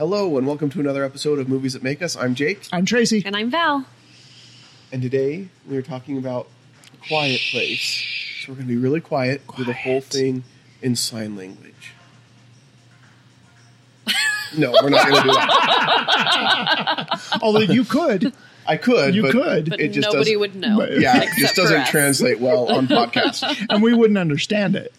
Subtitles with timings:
[0.00, 2.16] Hello, and welcome to another episode of Movies That Make Us.
[2.16, 3.22] I'm Jake, I'm Tracy.
[3.26, 3.84] And I'm Val.
[4.92, 6.48] and today we are talking about
[7.06, 8.02] Quiet Place.
[8.40, 10.44] So we're going to be really quiet, do the whole thing
[10.80, 11.92] in sign language.
[14.56, 17.20] no, we're not going to do that.
[17.42, 18.32] Although you could,
[18.66, 19.68] I could, You but could.
[19.68, 20.78] But it just nobody doesn't- would know.
[20.78, 21.90] But- Yeah, it just doesn't us.
[21.90, 23.66] translate well on podcasts.
[23.68, 24.94] and we wouldn't understand it.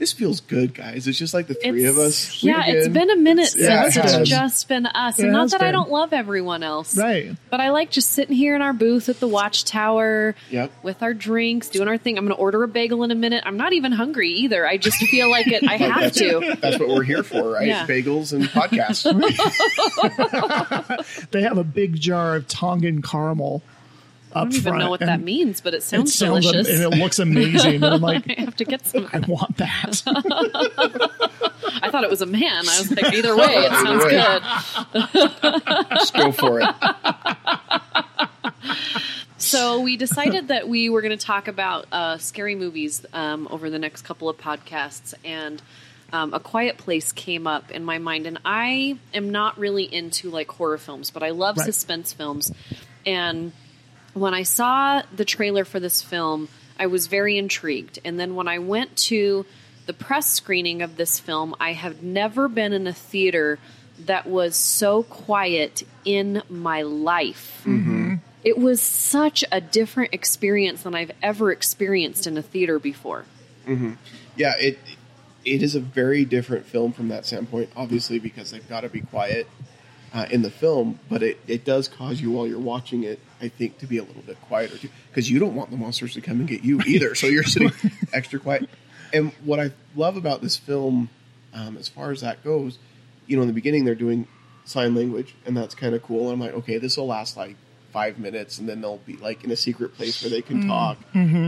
[0.00, 0.02] Yeah.
[0.04, 1.06] This feels good, guys.
[1.06, 2.42] It's just like the three of us.
[2.42, 3.06] Yeah, meet it's again.
[3.06, 4.28] been a minute Yeah, since it it's has.
[4.28, 5.18] just been us.
[5.18, 6.96] It and not has that I don't love everyone else.
[6.96, 7.36] Right.
[7.50, 10.72] But I like just sitting here in our booth at the Watchtower Yep.
[10.82, 12.16] with our drinks, doing our thing.
[12.16, 13.42] I'm going to order a bagel in a minute.
[13.46, 14.66] I'm not even hungry either.
[14.66, 15.62] I just feel like it.
[15.68, 16.56] I have That's, to.
[16.60, 17.66] that's what we're here for, right?
[17.68, 17.86] Yeah.
[17.86, 19.04] Bagels and podcasts.
[21.30, 23.62] They have a big jar of Tongan caramel up
[24.34, 26.80] I don't even know what that means, but it It sounds, sounds am- delicious.
[26.80, 27.82] and it looks amazing.
[27.82, 29.08] I'm like, I have to get some.
[29.12, 30.02] I want that.
[31.82, 32.68] I thought it was a man.
[32.68, 35.88] I was like, either way, it sounds good.
[35.98, 36.68] Just go for it.
[39.38, 43.70] So we decided that we were going to talk about uh, scary movies um, over
[43.70, 45.60] the next couple of podcasts, and
[46.12, 48.26] um, A Quiet Place came up in my mind.
[48.26, 51.64] And I am not really into like horror films, but I love Right.
[51.66, 52.52] suspense films.
[53.06, 53.52] And
[54.14, 57.98] when I saw the trailer for this film, I was very intrigued.
[58.04, 59.46] And then when I went to
[59.86, 63.58] the press screening of this film, I have never been in a theater
[64.06, 67.62] that was so quiet in my life.
[67.64, 68.14] Mm-hmm.
[68.42, 73.26] It was such a different experience than I've ever experienced in a theater before.
[73.66, 73.92] Mm-hmm.
[74.36, 74.78] Yeah, it
[75.44, 77.70] it is a very different film from that standpoint.
[77.76, 79.46] Obviously, because they've got to be quiet
[80.12, 83.48] uh, in the film, but it, it does cause you while you're watching it, I
[83.48, 86.20] think, to be a little bit quieter too, because you don't want the monsters to
[86.20, 87.14] come and get you either.
[87.14, 87.72] so you're sitting
[88.12, 88.68] extra quiet.
[89.12, 91.10] And what I love about this film,
[91.54, 92.78] um, as far as that goes,
[93.26, 94.26] you know, in the beginning they're doing
[94.64, 96.24] sign language, and that's kind of cool.
[96.30, 97.56] And I'm like, okay, this will last like
[97.92, 100.98] five minutes, and then they'll be like in a secret place where they can talk.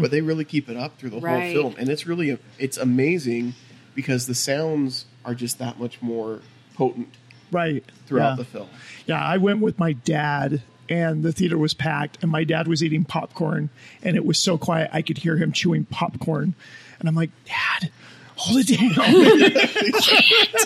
[0.00, 3.54] But they really keep it up through the whole film, and it's really it's amazing
[3.94, 6.40] because the sounds are just that much more
[6.74, 7.14] potent
[7.52, 7.84] right.
[8.06, 8.36] throughout yeah.
[8.36, 8.68] the film.
[9.06, 12.82] Yeah, I went with my dad, and the theater was packed, and my dad was
[12.82, 13.70] eating popcorn,
[14.02, 16.54] and it was so quiet I could hear him chewing popcorn,
[16.98, 17.90] and I'm like, Dad,
[18.36, 18.92] hold it down.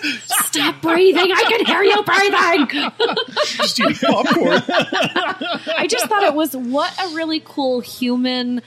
[0.27, 1.33] Stop breathing!
[1.33, 2.91] I can hear you breathing!
[3.45, 4.63] Just eating popcorn.
[5.77, 8.63] I just thought it was what a really cool human.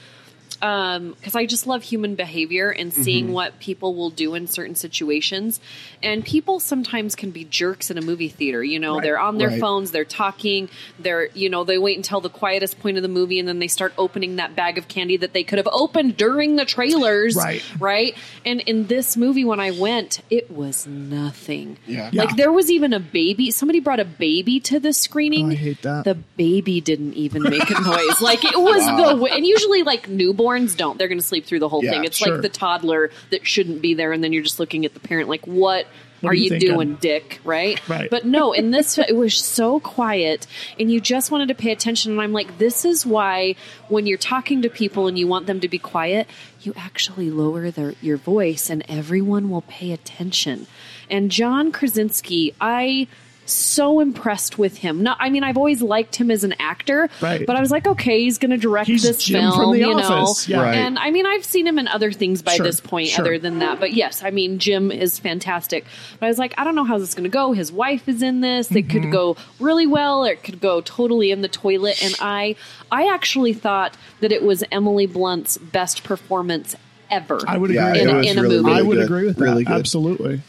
[0.61, 3.33] Um, because I just love human behavior and seeing mm-hmm.
[3.33, 5.59] what people will do in certain situations.
[6.03, 8.63] And people sometimes can be jerks in a movie theater.
[8.63, 9.03] You know, Right.
[9.03, 9.59] they're on their Right.
[9.59, 10.69] phones, they're talking,
[10.99, 13.67] they're, you know, they wait until the quietest point of the movie and then they
[13.67, 17.35] start opening that bag of candy that they could have opened during the trailers.
[17.35, 17.63] Right.
[17.79, 18.15] Right.
[18.45, 21.77] And in this movie, when I went, it was nothing.
[21.85, 22.09] Yeah.
[22.11, 22.23] Yeah.
[22.23, 23.51] Like there was even a baby.
[23.51, 25.47] Somebody brought a baby to the screening.
[25.47, 26.05] Oh, I hate that.
[26.05, 28.21] The baby didn't even make a noise.
[28.21, 30.07] Like it was the and usually like
[30.49, 30.97] newborns don't.
[30.97, 32.03] They're going to sleep through the whole Yeah, thing.
[32.05, 32.33] It's sure.
[32.33, 35.29] like the toddler that shouldn't be there, and then you're just looking at the parent
[35.29, 35.85] like, "What,
[36.21, 37.79] What are are you you, thinking?" doing, Dick?" Right?
[37.89, 38.09] Right.
[38.09, 40.47] But no, in this it was so quiet,
[40.79, 42.11] and you just wanted to pay attention.
[42.13, 43.55] And I'm like, this is why
[43.87, 46.27] when you're talking to people and you want them to be quiet,
[46.61, 50.67] you actually lower their your voice, and everyone will pay attention.
[51.09, 53.07] And John Krasinski, I
[53.51, 55.03] so impressed with him.
[55.03, 57.45] Not, I mean, I've always liked him as an actor, Right.
[57.45, 59.79] but I was like, okay, he's going to direct He's this Jim film, from The
[59.79, 60.47] you Office.
[60.47, 60.55] know.
[60.57, 60.63] Yeah.
[60.63, 60.75] Right.
[60.75, 63.25] And I mean, I've seen him in other things by Sure, this point, sure.
[63.25, 63.79] other than that.
[63.79, 65.85] But yes, I mean, Jim is fantastic.
[66.19, 67.51] But I was like, I don't know how this is going to go.
[67.53, 68.71] His wife is in this.
[68.71, 69.01] It Mm-hmm.
[69.01, 72.03] could go really well, or it could go totally in the toilet.
[72.03, 72.55] And I,
[72.91, 76.75] I actually thought that it was Emily Blunt's best performance
[77.11, 77.39] ever.
[77.47, 78.01] I would Yeah, agree.
[78.01, 78.25] in with a- that.
[78.31, 78.71] in a movie.
[78.71, 79.05] I would good.
[79.05, 79.43] agree with that.
[79.43, 79.75] Really good.
[79.75, 80.41] Absolutely.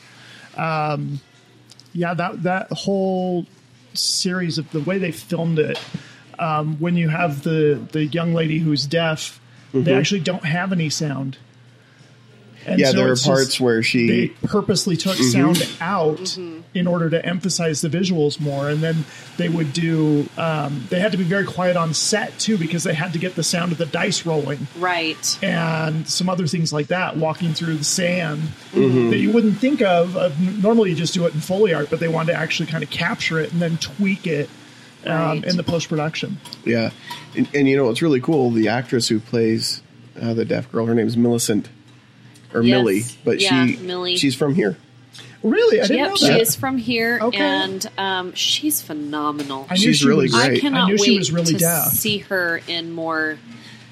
[0.57, 1.21] Um,
[1.93, 3.47] yeah, that that whole
[3.95, 5.79] series of the way they filmed it.
[6.39, 9.41] Um, when you have the the young lady who's deaf,
[9.73, 9.85] Mm-hmm.
[9.85, 11.39] they actually don't have any sound.
[12.71, 14.09] And Yeah, so there are parts just- where they she.
[14.09, 14.47] Mm-hmm.
[14.47, 16.39] purposely took sound out
[16.73, 19.05] in order to emphasize the visuals more and then
[19.39, 22.95] they would do um, they had to be very quiet on set too because they
[22.95, 25.39] had to get the sound of the dice rolling right.
[25.43, 28.41] and some other things like that walking through the sand
[28.73, 29.11] Mm-hmm.
[29.11, 31.99] that you wouldn't think of, of normally you just do it in foley art but
[31.99, 34.49] they wanted to actually kind of capture it and then tweak it
[35.07, 36.91] um, in the post-production Yeah,
[37.35, 38.51] and, and you know it's really cool?
[38.53, 39.83] The actress who plays
[40.21, 41.69] uh, the deaf girl, her name is Millicent
[42.55, 42.71] or Yes.
[42.71, 44.17] Millie, but Yeah, she Millie.
[44.17, 44.77] she's from here.
[45.43, 47.39] really i didn't Yep, know she is from here, Okay.
[47.39, 49.67] and um, she's phenomenal.
[49.71, 50.59] I knew She's she really was, great.
[50.59, 51.89] I cannot I knew wait she was really to deaf.
[51.93, 53.39] see her in more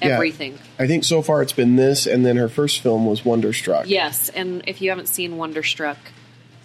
[0.01, 0.09] Yeah.
[0.09, 0.59] everything.
[0.77, 3.89] I think so far it's been this, and then her first film was Wonderstruck.
[3.89, 5.97] Yes, and if you haven't seen Wonderstruck,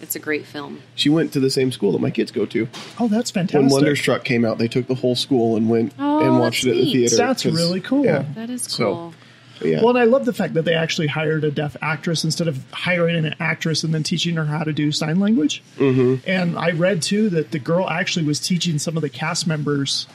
[0.01, 0.81] It's a great film.
[0.93, 2.67] She went to the same school that my kids go to.
[2.99, 3.61] Oh, that's fantastic!
[3.61, 3.69] When.
[3.71, 6.79] Wonderstruck came out, they took the whole school and went Oh, and watched it that's
[6.79, 7.15] at the theater.
[7.15, 8.03] That's really cool.
[8.05, 8.25] Yeah.
[8.35, 9.13] That is So, cool.
[9.63, 9.79] Yeah.
[9.81, 12.63] Well, and I love the fact that they actually hired a deaf actress instead of
[12.71, 15.63] hiring an actress and then teaching her how to do sign language.
[15.77, 16.29] Mm-hmm.
[16.29, 20.07] And I read too that the girl actually was teaching some of the cast members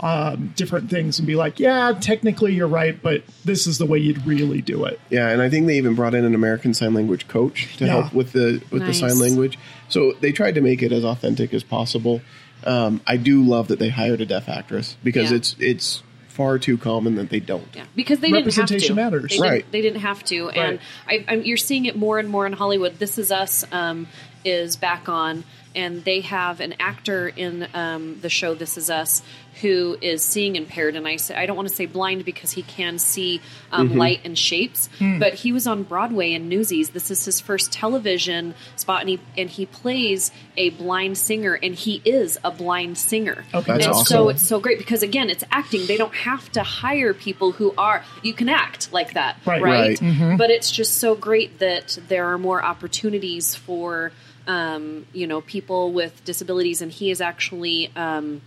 [0.00, 3.98] um, different things and be like, "Yeah, technically you're right, but this is the way
[3.98, 6.92] you'd really do it." Yeah, and I think they even brought in an American Sign
[6.92, 7.92] Language coach to Yeah.
[8.00, 9.00] help with the with Nice.
[9.00, 9.58] the sign language.
[9.88, 12.20] So they tried to make it as authentic as possible.
[12.64, 15.36] Um, I do love that they hired a deaf actress because Yeah.
[15.36, 16.02] it's it's
[16.32, 17.68] far too common that they don't.
[17.74, 18.60] Yeah, because they didn't have to.
[18.62, 19.22] Representation matters.
[19.22, 19.72] They didn't, Right.
[19.72, 22.98] They didn't have to, and I, I'm, you're seeing it more and more in Hollywood.
[22.98, 24.06] This Is Us um,
[24.44, 29.22] is back on, and they have an actor in um, the show This Is Us
[29.60, 32.62] who is seeing impaired, and I say I don't want to say blind because he
[32.62, 33.40] can see
[33.70, 33.98] um, Mm-hmm.
[33.98, 34.88] light and shapes,
[35.18, 36.90] but he was on Broadway in Newsies.
[36.90, 41.74] This is his first television spot, and he and he plays a blind singer, and
[41.74, 43.44] he is a blind singer.
[43.52, 43.72] Okay.
[43.72, 44.04] That's and awesome.
[44.06, 45.86] so it's so great because again, it's acting.
[45.86, 49.60] They don't have to hire people who are you can act like that, Right.
[49.62, 50.00] right?
[50.00, 50.38] Right.
[50.38, 54.12] But it's just so great that there are more opportunities for
[54.46, 57.90] um, you know people with disabilities, and he is actually.
[57.96, 58.40] Um,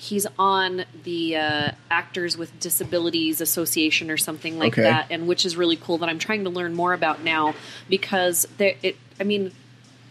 [0.00, 4.82] He's on the uh, Actors with Disabilities Association or something like Okay.
[4.82, 5.98] that, and which is really cool.
[5.98, 7.56] That I'm trying to learn more about now
[7.88, 8.94] because there, it.
[9.18, 9.50] I mean,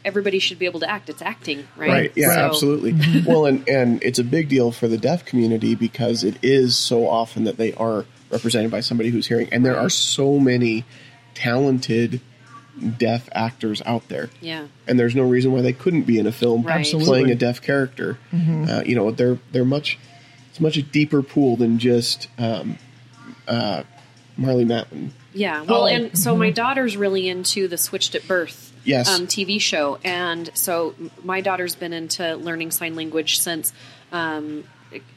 [0.04, 1.08] everybody should be able to act.
[1.10, 1.90] It's acting, right?
[1.90, 2.12] Right.
[2.18, 3.24] Yeah, So- absolutely.
[3.26, 7.08] well, and and it's a big deal for the deaf community because it is so
[7.08, 10.84] often that they are represented by somebody who's hearing, and there are so many
[11.34, 12.20] talented
[12.98, 14.30] deaf actors out there.
[14.42, 14.68] Yeah.
[14.88, 16.86] and there's no reason why they couldn't be in a film Right.
[16.86, 18.18] playing a deaf character.
[18.34, 19.98] Uh, you know, they're they're much
[20.50, 22.78] it's much a deeper pool than just um,
[23.48, 23.84] uh,
[24.40, 25.10] Marlee Matlin.
[25.34, 29.08] Yeah, well, Oh, and so my daughter's really into the Switched at Birth Yes.
[29.10, 33.72] um, TV show, and so my daughter's been into learning sign language since
[34.12, 34.64] um,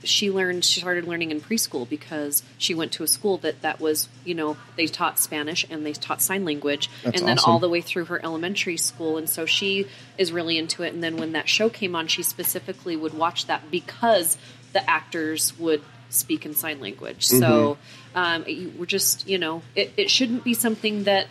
[0.04, 0.64] she learned.
[0.64, 4.34] She started learning in preschool because she went to a school that that was you
[4.34, 7.52] know they taught Spanish and they taught sign language, That's and then awesome.
[7.52, 9.86] all the way through her elementary school, and so she
[10.18, 10.92] is really into it.
[10.92, 14.36] And then when that show came on, she specifically would watch that because
[14.72, 17.24] the actors would speak in sign language.
[17.24, 17.78] So
[18.14, 21.28] um, you- we're just, you know, it, it shouldn't be something that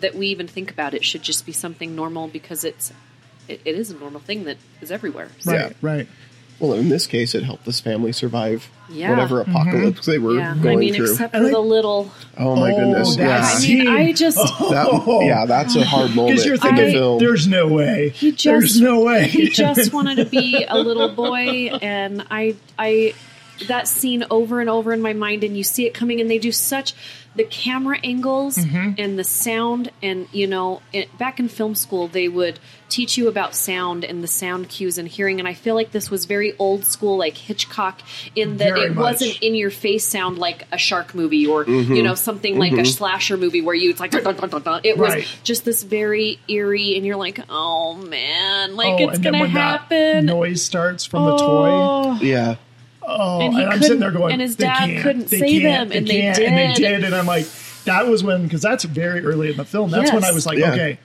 [0.00, 0.94] that we even think about.
[0.94, 2.92] It should just be something normal because it's
[3.48, 5.28] it, it is a normal thing that is everywhere.
[5.40, 6.08] So, Right, right.
[6.60, 9.10] Well, in this case, it helped this family survive Yeah.
[9.10, 9.50] whatever mm-hmm.
[9.50, 11.10] apocalypse they were yeah, going I mean, through.
[11.12, 12.10] except for And the little.
[12.38, 13.16] oh my Oh, goodness!
[13.16, 14.36] that Yeah, I mean, I just
[14.70, 17.18] that, yeah, that's a hard moment Because you're in thinking, the film.
[17.18, 18.10] there's no way.
[18.10, 19.26] He just there's no way.
[19.28, 23.14] he just wanted to be a little boy and I I
[23.68, 26.38] that scene over and over in my mind and you see it coming and they
[26.38, 26.94] do such
[27.36, 28.94] the camera angles Mm-hmm.
[28.98, 32.58] and the sound and you know it, back in film school they would
[32.88, 36.10] teach you about sound and the sound cues and hearing and I feel like this
[36.10, 38.00] was very old school like Hitchcock
[38.34, 39.02] in that Very it much.
[39.20, 41.92] wasn't in your face sound like a shark movie or Mm-hmm.
[41.94, 44.62] you know something like a slasher movie where you it's like dun, dun, dun, dun,
[44.62, 44.80] dun.
[44.84, 45.14] it was
[45.44, 49.50] just this very eerie and you're like oh man like oh, it's and gonna when
[49.50, 51.68] happen that noise starts from the toy.
[51.70, 52.18] Oh.
[52.22, 52.56] yeah,
[53.18, 55.60] Oh, And and, I'm sitting there going, and his they dad can't, couldn't they say
[55.60, 56.88] can't, them, and they can't, and they did.
[57.00, 57.46] did, and I'm like,
[57.84, 59.90] that was when because that's very early in the film.
[59.90, 60.72] That's when I was like, Yeah.
[60.72, 60.98] okay,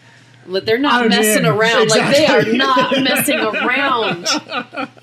[0.47, 1.49] But they're not I'm messing in.
[1.51, 4.27] around like they are not messing around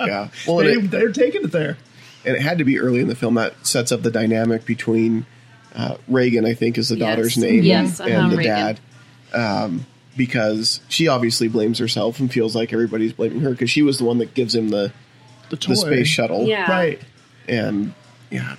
[0.00, 0.28] yeah.
[0.47, 1.76] Well, they, it, they're taking it there.
[2.25, 5.26] and it had to be early in the film that sets up the dynamic between
[5.75, 7.09] uh, Regan, I think, is the Yes.
[7.16, 8.52] daughter's name, Yes, uh-huh, and the Regan.
[8.54, 8.80] dad,
[9.32, 13.97] um, because she obviously blames herself and feels like everybody's blaming her because she was
[13.99, 14.92] the one that gives him the
[15.52, 16.71] The toy, the space shuttle, Yeah.
[16.71, 17.00] right?
[17.49, 17.92] and
[18.30, 18.56] yeah.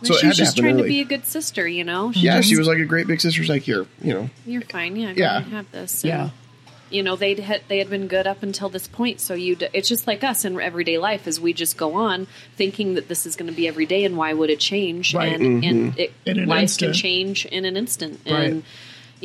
[0.00, 2.10] And So it she was just happen trying to be a good sister you know
[2.12, 3.40] She Yeah, just- she was like a great big sister.
[3.40, 5.36] She's like, here, you know, you're fine yeah Yeah.
[5.38, 6.30] ahead have this And, Yeah.
[6.90, 9.88] you know they'd had, they had been good up until this point so you it's
[9.88, 12.26] just like us in everyday life as we just go on
[12.56, 15.32] thinking that this is going to be every day and why would it change Right.
[15.32, 16.00] and and mm-hmm.
[16.00, 16.92] it, In an life instant.
[16.92, 18.50] can change in an instant Right.
[18.50, 18.62] and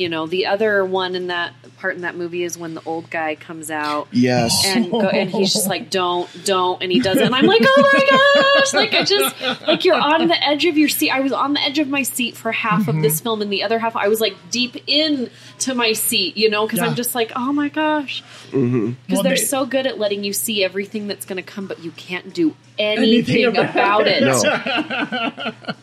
[0.00, 3.08] you know the other one in that part in that movie is when the old
[3.10, 7.16] guy comes out yes, and go, and he's just like don't don't and he does
[7.18, 10.64] it and I'm like oh my gosh like I just like you're on the edge
[10.66, 11.10] of your seat.
[11.10, 13.02] I was on the edge of my seat for half of Mm-hmm.
[13.02, 15.30] this film and the other half I was like deep in
[15.60, 16.86] to my seat you know because Yeah.
[16.86, 18.22] I'm just like oh my gosh.
[18.50, 21.66] Because Well, they're they- so good at letting you see everything that's going to come
[21.66, 24.22] but you can't do Anything anything, about about it.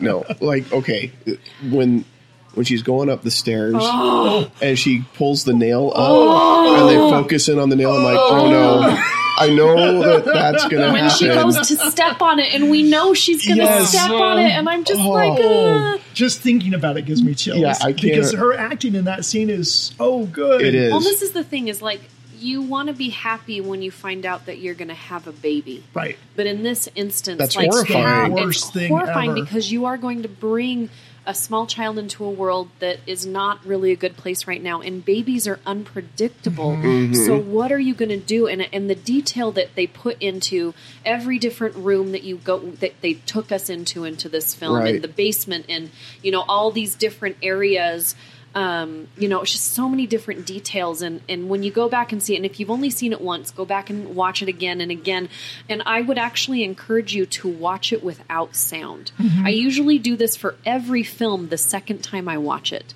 [0.00, 0.24] no.
[0.40, 1.12] Like, okay,
[1.70, 2.04] when
[2.58, 4.50] when she's going up the stairs Oh.
[4.60, 8.18] and she pulls the nail up and they focus in on the nail, I'm like,
[8.18, 9.04] oh no,
[9.38, 11.16] I know that that's gonna when happen.
[11.18, 13.90] she goes to step on it and we know she's going to Yes.
[13.90, 15.10] step on it and I'm just Oh.
[15.10, 17.60] like uh, Just thinking about it gives me chills.
[17.60, 20.62] Yeah, I can't- because her acting in that scene is so good.
[20.62, 20.90] It is.
[20.90, 22.00] Well, this is the thing is like
[22.40, 25.32] you want to be happy when you find out that you're going to have a
[25.32, 25.82] baby.
[25.92, 26.16] Right.
[26.36, 28.36] But in this instance, That's like, horrifying.
[28.36, 29.40] yeah, Worst it's thing horrifying ever.
[29.40, 30.88] because you are going to bring
[31.28, 34.80] a small child into a world that is not really a good place right now,
[34.80, 36.70] and babies are unpredictable.
[36.72, 37.12] Mm-hmm.
[37.12, 38.48] So, what are you going to do?
[38.48, 40.72] And and the detail that they put into
[41.04, 44.94] every different room that you go that they took us into into this film, Right.
[44.94, 45.90] and the basement, and
[46.22, 48.14] you know all these different areas
[48.58, 51.00] um, you know, it's just so many different details.
[51.00, 53.20] And, and when you go back and see it, and if you've only seen it
[53.20, 55.28] once, go back and watch it again and again.
[55.68, 59.12] And I would actually encourage you to watch it without sound.
[59.44, 62.94] I usually do this for every film the second time I watch it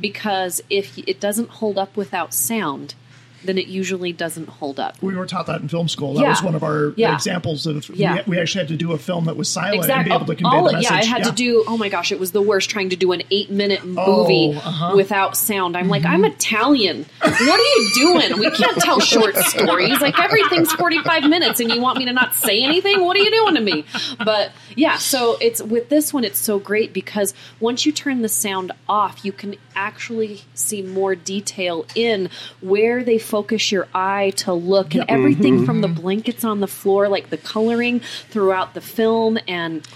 [0.00, 2.94] because if it doesn't hold up without sound,
[3.44, 4.96] then it usually doesn't hold up.
[5.02, 6.14] We were taught that in film school.
[6.14, 6.28] That Yeah.
[6.30, 7.14] was one of our Yeah.
[7.14, 7.88] examples of.
[7.90, 8.22] Yeah.
[8.26, 10.34] We, we actually had to do a film that was silent and be able to
[10.34, 10.90] convey All the message.
[10.90, 11.64] yeah, I had to do.
[11.66, 14.84] Oh my gosh, it was the worst trying to do an eight-minute movie Oh, uh-huh.
[14.88, 14.96] Mm-hmm.
[14.96, 15.76] without sound.
[15.76, 17.06] I'm like, I'm Italian.
[17.20, 18.38] What are you doing?
[18.38, 20.00] We can't tell short stories.
[20.00, 23.04] Like everything's 45 minutes, and you want me to not say anything?
[23.04, 23.84] What are you doing to me?
[24.18, 28.28] But yeah, so it's with this one, it's so great because once you turn the
[28.28, 34.52] sound off, you can actually see more detail in where they focus your eye to
[34.52, 35.64] look and everything mm-hmm.
[35.64, 38.00] from the blankets on the floor, like the coloring
[38.30, 39.86] throughout the film, and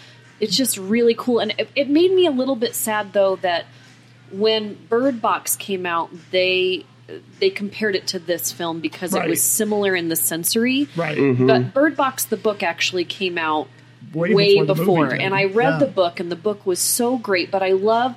[0.40, 1.38] it's just really cool.
[1.38, 3.66] And it, it made me a little bit sad though that
[4.30, 6.84] when Bird Box came out, they
[7.38, 9.26] they compared it to this film because Right.
[9.26, 10.88] it was similar in the sensory.
[10.96, 11.16] Right.
[11.16, 11.68] But mm-hmm.
[11.68, 13.68] Bird Box, the book, actually came out
[14.14, 15.78] Way way, before before, and I read Yeah.
[15.78, 17.50] the book, and the book was so great.
[17.50, 18.14] But I love.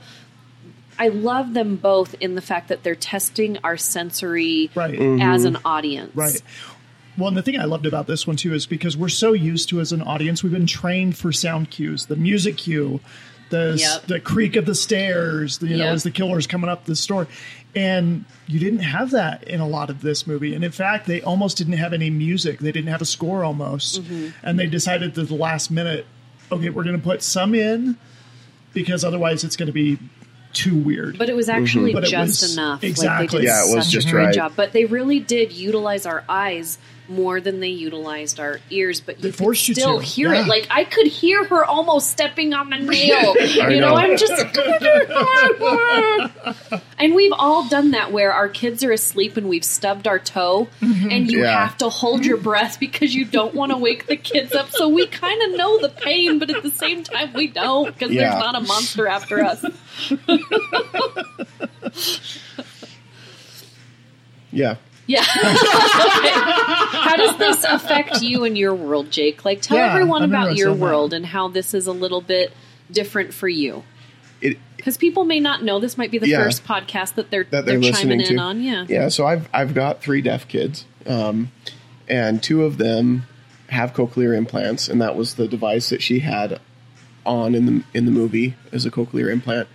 [1.02, 4.94] I love them both in the fact that they're testing our sensory Right.
[4.96, 5.56] as mm-hmm.
[5.56, 6.14] an audience.
[6.14, 6.42] Right.
[7.18, 9.70] Well, and the thing I loved about this one too is because we're so used
[9.70, 13.00] to as an audience, we've been trained for sound cues, the music cue,
[13.50, 14.08] the Yep.
[14.08, 15.94] the creak of the stairs, you know, Yep.
[15.96, 17.28] as the killer's coming up the store,
[17.76, 20.54] and you didn't have that in a lot of this movie.
[20.56, 24.02] And in fact, they almost didn't have any music; they didn't have a score almost,
[24.04, 24.28] Mm-hmm.
[24.44, 26.06] and they decided at the last minute,
[26.52, 27.98] okay, we're going to put some in
[28.74, 29.98] because otherwise it's going to be
[30.54, 31.18] too weird.
[31.18, 32.84] But it was actually But it just was- enough.
[32.84, 33.26] exactly.
[33.26, 34.34] Like they did Yeah, it was such just a great right.
[34.36, 34.54] job.
[34.56, 36.78] But they really did utilize our eyes
[37.08, 39.02] more than they utilized our ears.
[39.02, 40.42] But you They could forced you still to, hear yeah.
[40.44, 40.48] it.
[40.48, 43.36] Like I could hear her almost stepping on a nail.
[43.36, 43.96] you know, know.
[43.96, 44.32] I'm just.
[47.00, 50.68] and we've all done that where our kids are asleep and we've stubbed our toe,
[50.82, 51.12] Mm-hmm.
[51.12, 51.64] and you Yeah.
[51.68, 54.70] have to hold your breath because you don't want to wake the kids up.
[54.72, 58.12] So we kind of know the pain, but at the same time we don't because
[58.12, 58.30] Yeah.
[58.32, 59.64] there's not a monster after us.
[64.52, 64.76] Yeah.
[65.08, 65.24] Yeah.
[65.26, 69.44] how does this affect you and your world, Jake?
[69.46, 70.80] Like, tell Yeah, everyone about your that.
[70.80, 72.54] world and how this is a little bit
[72.92, 73.84] different for you.
[74.78, 76.44] Because people may not know this might be the Yeah.
[76.44, 78.42] first podcast that they're that they're, they're, chiming listening in to.
[78.42, 78.62] on.
[78.64, 78.86] Yeah.
[78.88, 79.10] Yeah.
[79.10, 81.52] So I've I've got three deaf kids, um,
[82.08, 83.24] and two of them
[83.68, 86.60] have cochlear implants, and that was the device that she had
[87.26, 89.68] on in the in the movie as a cochlear implant,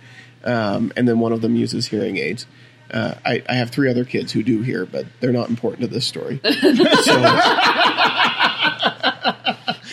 [0.43, 2.45] um, and then one of them uses hearing aids.
[2.91, 5.87] Uh, I, I have three other kids who do hear, but they're not important to
[5.87, 6.39] this story.
[6.43, 6.51] so,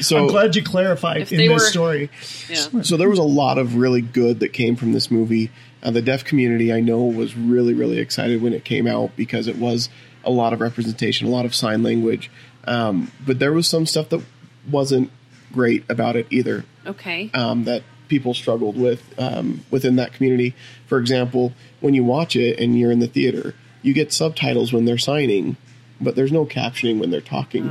[0.01, 2.11] so I'm glad you clarified in this were- story.
[2.49, 2.83] Yeah.
[2.83, 5.51] so there was a lot of really good that came from this movie.
[5.83, 9.49] Uh, the deaf community, I know, was really, really excited when it came out because
[9.49, 9.89] it was
[10.25, 12.31] a lot of representation, a lot of sign language.
[12.65, 14.23] Um, but there was some stuff that
[14.71, 15.11] wasn't
[15.53, 17.31] great about it either Okay.
[17.35, 20.55] um, that people struggled with um, within that community.
[20.87, 24.85] For example, when you watch it and you're in the theater, you get subtitles when
[24.85, 25.57] they're signing,
[26.01, 27.71] but there's no captioning when they're talking.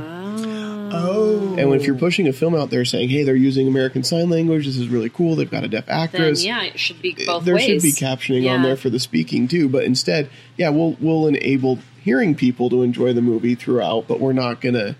[0.94, 4.28] Oh, And if you're pushing a film out there saying, "Hey, they're using American Sign
[4.28, 4.66] Language.
[4.66, 5.36] This is really cool.
[5.36, 7.64] They've got a deaf then actress." yeah, it should be both there ways.
[7.64, 9.68] should be captioning on there for the speaking too.
[9.68, 14.32] But instead, yeah, we'll we'll enable hearing people to enjoy the movie throughout, but we're
[14.32, 14.96] not going to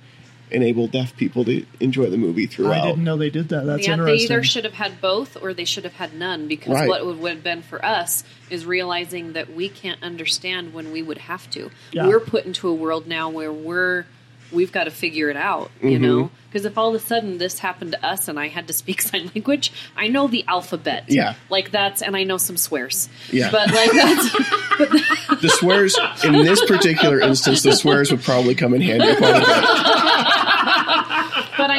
[0.53, 2.83] enable deaf people to enjoy the movie throughout.
[2.85, 3.65] I didn't know they did that.
[3.67, 6.73] That's yeah, they either should have had both or they should have had none because
[6.75, 6.89] Right.
[6.89, 11.03] what would, would have been for us is realizing that we can't understand when we
[11.03, 11.71] would have to.
[11.93, 12.07] Yeah.
[12.07, 14.07] We're put into a world now where we're
[14.51, 16.03] we've got to figure it out, you Mm-hmm.
[16.03, 16.31] know?
[16.51, 19.01] Because if all of a sudden this happened to us and I had to speak
[19.11, 21.05] sign language, I know the alphabet.
[21.09, 21.37] Yeah.
[21.49, 23.09] Like that's and I know some swears.
[23.31, 23.51] Yeah.
[23.51, 24.33] But like that's
[25.43, 29.39] The swears in this particular instance, the swears would probably come in handy quite a
[29.41, 30.02] bit.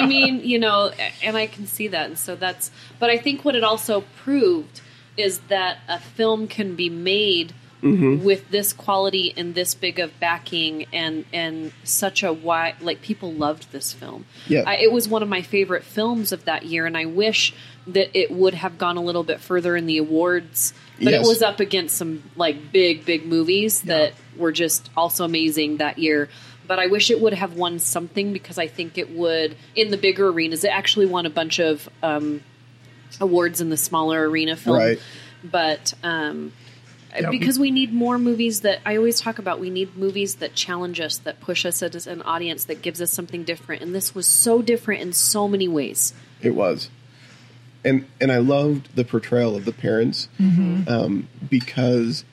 [0.04, 0.92] I mean, you know,
[1.24, 2.72] and I can see that, and so that's.
[3.00, 4.82] But I think what it also proved
[5.18, 8.24] is that a film can be made Mm-hmm.
[8.24, 13.34] with this quality and this big of backing, and and such a wide like people
[13.34, 14.26] loved this film.
[14.48, 14.64] Yeah.
[14.66, 17.54] I, it was one of my favorite films of that year, and I wish
[17.88, 20.74] that it would have gone a little bit further in the awards.
[20.98, 21.26] But Yes.
[21.26, 25.98] it was up against some like big, big movies that were just also amazing that
[26.00, 26.30] year.
[26.68, 29.98] But I wish it would have won something because I think it would in the
[29.98, 30.64] bigger arenas.
[30.64, 32.42] It actually won a bunch of um,
[33.20, 35.00] awards in the smaller arena film, Right.
[35.44, 36.54] but um,
[37.20, 39.60] Yeah, because we need more movies that I always talk about.
[39.60, 43.12] We need movies that challenge us, that push us as an audience, that gives us
[43.12, 43.82] something different.
[43.84, 46.14] And this was so different in so many ways.
[46.42, 46.90] It was,
[47.86, 52.24] and and I loved the portrayal of the parents um, because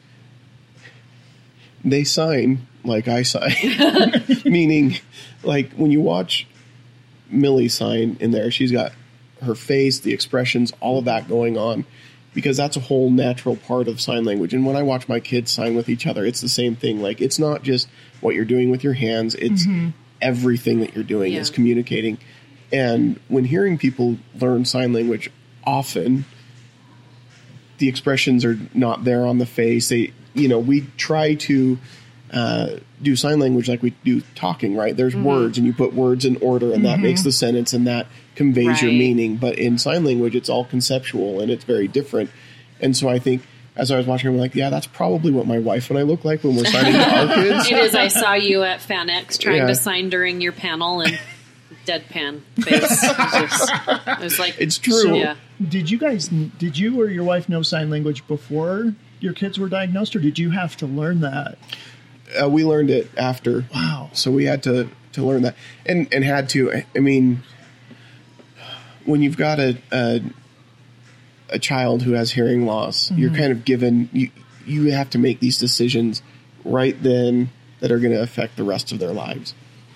[1.85, 3.53] they sign like I sign,
[4.45, 4.97] meaning
[5.43, 6.47] like when you watch
[7.31, 8.93] Millie sign in there, she's got
[9.43, 11.85] her face, the expressions, all of that going on.
[12.33, 14.55] Because that's a whole natural part of sign language.
[14.55, 17.03] And when I watch my kids sign with each other, it's the same thing.
[17.03, 17.89] Like, it's not just
[18.21, 19.89] what you're doing with your hands, it's mm-hmm.
[20.23, 21.41] everything that you're doing Yeah.
[21.41, 22.19] is communicating.
[22.73, 25.29] And when hearing people learn sign language
[25.65, 26.25] often,
[27.79, 29.89] the expressions are not there on the face.
[29.89, 31.79] They, you know, we try to
[32.33, 34.97] uh, do sign language like we do talking, right?
[34.97, 35.25] There's Mm-hmm.
[35.25, 38.07] words, and you put words in order, and that makes the sentence, and that
[38.37, 39.37] conveys your meaning.
[39.37, 42.31] But in sign language, it's all conceptual, and it's very different.
[42.81, 43.43] And so I think.
[43.77, 46.23] As I was watching, I'm like, yeah, that's probably what my wife and I look
[46.25, 47.71] like when we're signing to our kids.
[47.71, 47.95] It is.
[47.95, 49.69] I saw you at FanX trying Yeah.
[49.69, 51.19] to sign during your panel and
[51.87, 53.03] deadpan face.
[53.05, 53.71] It was,
[54.07, 55.17] it was like It's true.
[55.17, 55.37] Yeah.
[55.67, 59.69] Did you guys, did you or your wife know sign language before your kids were
[59.69, 61.57] diagnosed, or did you have to learn that?
[62.41, 63.65] Uh, we learned it after.
[63.75, 64.11] Wow.
[64.13, 65.57] So we had to to learn that,
[65.87, 66.73] and and had to.
[66.73, 67.43] I- mean,
[69.05, 70.21] when you've got a a,
[71.49, 74.31] a child who has hearing loss, you're kind of given you
[74.67, 76.23] you have to make these decisions
[76.65, 79.55] right then that are going to affect the rest of their lives,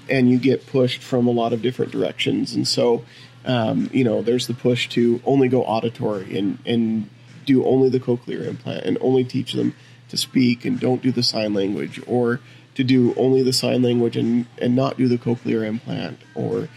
[0.09, 3.05] and you get pushed from a lot of different directions, and so.
[3.47, 7.11] Um, you know, there's the push to only go auditory and, and
[7.45, 9.75] do only the cochlear implant and only teach them
[10.15, 12.41] to speak and don't do the sign language or
[12.75, 16.69] to do only the sign language and, and not do the cochlear implant or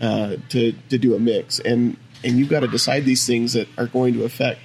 [0.00, 3.68] uh, to, to do a mix and and you've got to decide these things that
[3.78, 4.60] are going to affect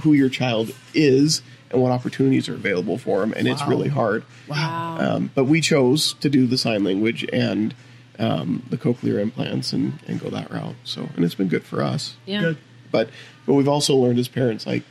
[0.00, 4.24] who your child is and what opportunities are available for them and it's really hard
[4.48, 4.96] Wow.
[5.00, 7.74] um, but we chose to do the sign language and
[8.18, 11.82] um, the cochlear implants and, and go that route so and it's been good for
[11.82, 12.40] us yeah.
[12.40, 12.58] Good.
[12.90, 13.08] but
[13.46, 14.82] but we've also learned as parents like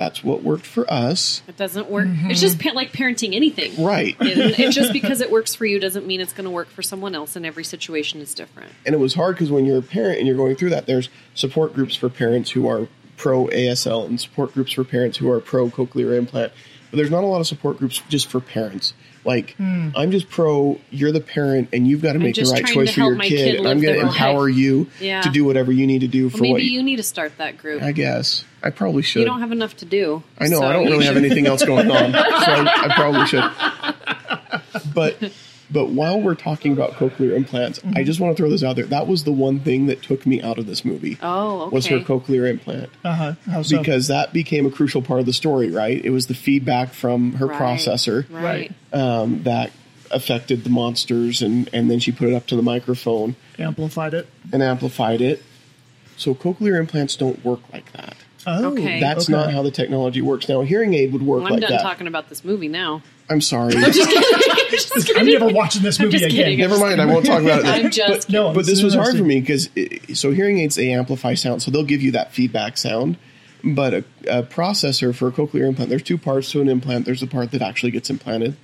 [0.00, 2.08] that's what worked for us It doesn't work.
[2.08, 3.84] It's just pa- like parenting anything.
[3.84, 6.68] right It, it just because it works for you doesn't mean it's going to work
[6.68, 8.72] for someone else, and every situation is different.
[8.86, 11.10] and it was hard because when you're a parent and you're going through that, there's
[11.34, 15.38] support groups for parents who are pro ASL and support groups for parents who are
[15.40, 16.50] pro cochlear implant.
[16.90, 18.94] But there's not a lot of support groups just for parents.
[19.24, 19.90] Like hmm.
[19.94, 20.80] I'm just pro.
[20.90, 23.56] You're the parent, and you've got to make the right choice for your kid.
[23.56, 24.56] kid I'm going to empower life.
[24.56, 25.20] you Yeah.
[25.20, 27.36] to do whatever you need to do for Well, maybe what you need to start
[27.38, 27.82] that group.
[27.82, 29.20] I guess I probably should.
[29.20, 30.22] you don't have enough to do.
[30.38, 30.60] I know.
[30.60, 33.44] so I don't you really have anything else going on, so I, I probably should.
[34.94, 35.16] But
[35.72, 38.86] but while we're talking about cochlear implants, I just want to throw this out there.
[38.86, 41.18] That was the one thing that took me out of this movie.
[41.22, 41.74] Oh, okay.
[41.74, 43.32] Was her cochlear implant Uh huh.
[43.46, 43.78] How so?
[43.78, 46.04] because that became a crucial part of the story, right?
[46.04, 47.60] It was the feedback from her Right.
[47.60, 48.72] processor Right.
[48.92, 49.70] um, that
[50.10, 54.26] affected the monsters, and and then she put it up to the microphone amplified it.
[54.52, 55.42] and amplified it.
[56.16, 58.16] So cochlear implants don't work like that.
[58.46, 59.00] Oh, Okay.
[59.00, 59.32] That's okay.
[59.32, 60.48] not how the technology works.
[60.48, 61.82] Now, a hearing aid would work Well, I'm like done that.
[61.82, 63.02] talking about this movie now.
[63.28, 63.74] I'm sorry.
[64.70, 66.30] Just I'm never watching this movie again.
[66.30, 66.58] kidding.
[66.58, 67.00] Never mind.
[67.00, 67.62] I won't talk about it.
[67.64, 67.84] then.
[67.86, 69.68] I'm just No, but this was hard for me because
[70.14, 73.16] so hearing aids they amplify sound, so they'll give you that feedback sound.
[73.62, 77.04] But a, a processor for a cochlear implant, there's two parts to an implant.
[77.04, 78.56] There's the part that actually gets implanted,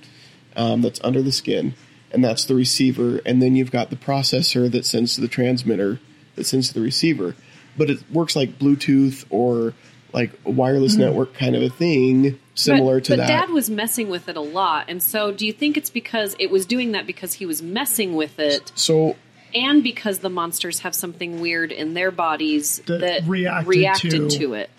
[0.55, 1.75] um, that's under the skin,
[2.11, 3.21] and that's the receiver.
[3.25, 5.99] And then you've got the processor that sends to the transmitter,
[6.35, 7.35] that sends to the receiver.
[7.77, 9.73] But it works like Bluetooth or
[10.13, 11.01] like a wireless mm-hmm.
[11.01, 13.27] network kind of a thing, similar but, to but that.
[13.27, 16.49] Dad was messing with it a lot, and so do you think it's because it
[16.49, 19.15] was doing that because he was messing with it, so
[19.53, 24.37] and because the monsters have something weird in their bodies That that, reacted reacted, to-
[24.39, 24.53] to.
[24.53, 24.69] it?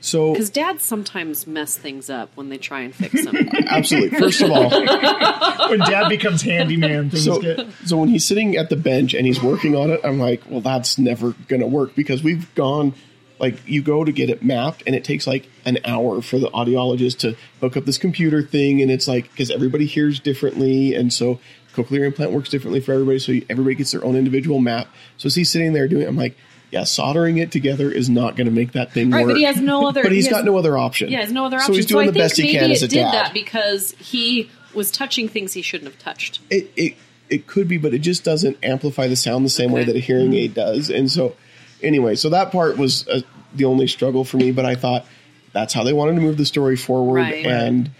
[0.00, 3.36] So Because dads sometimes mess things up when they try and fix them.
[3.66, 4.18] absolutely.
[4.18, 4.70] First of all,
[5.70, 7.66] when Dad becomes handyman, things so, get.
[7.84, 10.60] so when he's sitting at the bench and he's working on it, I'm like, well,
[10.62, 12.94] that's never going to work because we've gone,
[13.38, 16.48] like, you go to get it mapped and it takes like an hour for the
[16.50, 18.80] audiologist to hook up this computer thing.
[18.80, 20.94] And it's like, because everybody hears differently.
[20.94, 21.40] And so
[21.74, 23.18] cochlear implant works differently for everybody.
[23.18, 24.88] So everybody gets their own individual map.
[25.18, 26.36] So as he's sitting there doing it, I'm like,
[26.70, 29.30] yeah, soldering it together is not going to make that thing Right, work.
[29.34, 31.10] but he has no other- But he's he has- got no other option.
[31.10, 31.72] yeah, there's no other option.
[31.74, 33.12] So he's doing I the think best he maybe can it as a did dad.
[33.12, 36.40] that because he was touching things he shouldn't have touched.
[36.50, 36.94] it, it
[37.28, 40.00] it could be, but it just doesn't amplify the sound the same way that a
[40.00, 40.90] hearing aid does.
[40.90, 41.36] And so,
[41.80, 43.20] anyway, so that part was uh,
[43.54, 44.50] the only struggle for me.
[44.50, 45.06] But I thought
[45.52, 47.46] that's how they wanted to move the story forward, Right.
[47.46, 47.90] and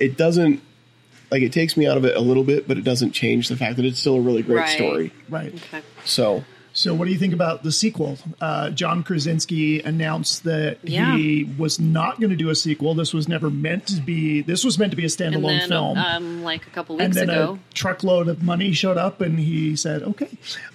[0.00, 0.60] it doesn't.
[1.30, 3.56] like it takes me out of it a little bit, but it doesn't change the
[3.56, 4.68] fact that it's still a really great Right.
[4.76, 5.12] story.
[5.28, 5.54] Right.
[5.54, 5.80] Okay.
[6.04, 8.16] So So, what do you think about the sequel?
[8.40, 11.14] Uh, John Krasinski announced that Yeah.
[11.16, 12.94] he was not going to do a sequel.
[12.94, 14.40] This was never meant to be.
[14.40, 15.98] This was meant to be a And standalone then, film.
[15.98, 19.38] um, like a couple and weeks then ago, a truckload of money showed up, and
[19.38, 20.28] he said, "Okay."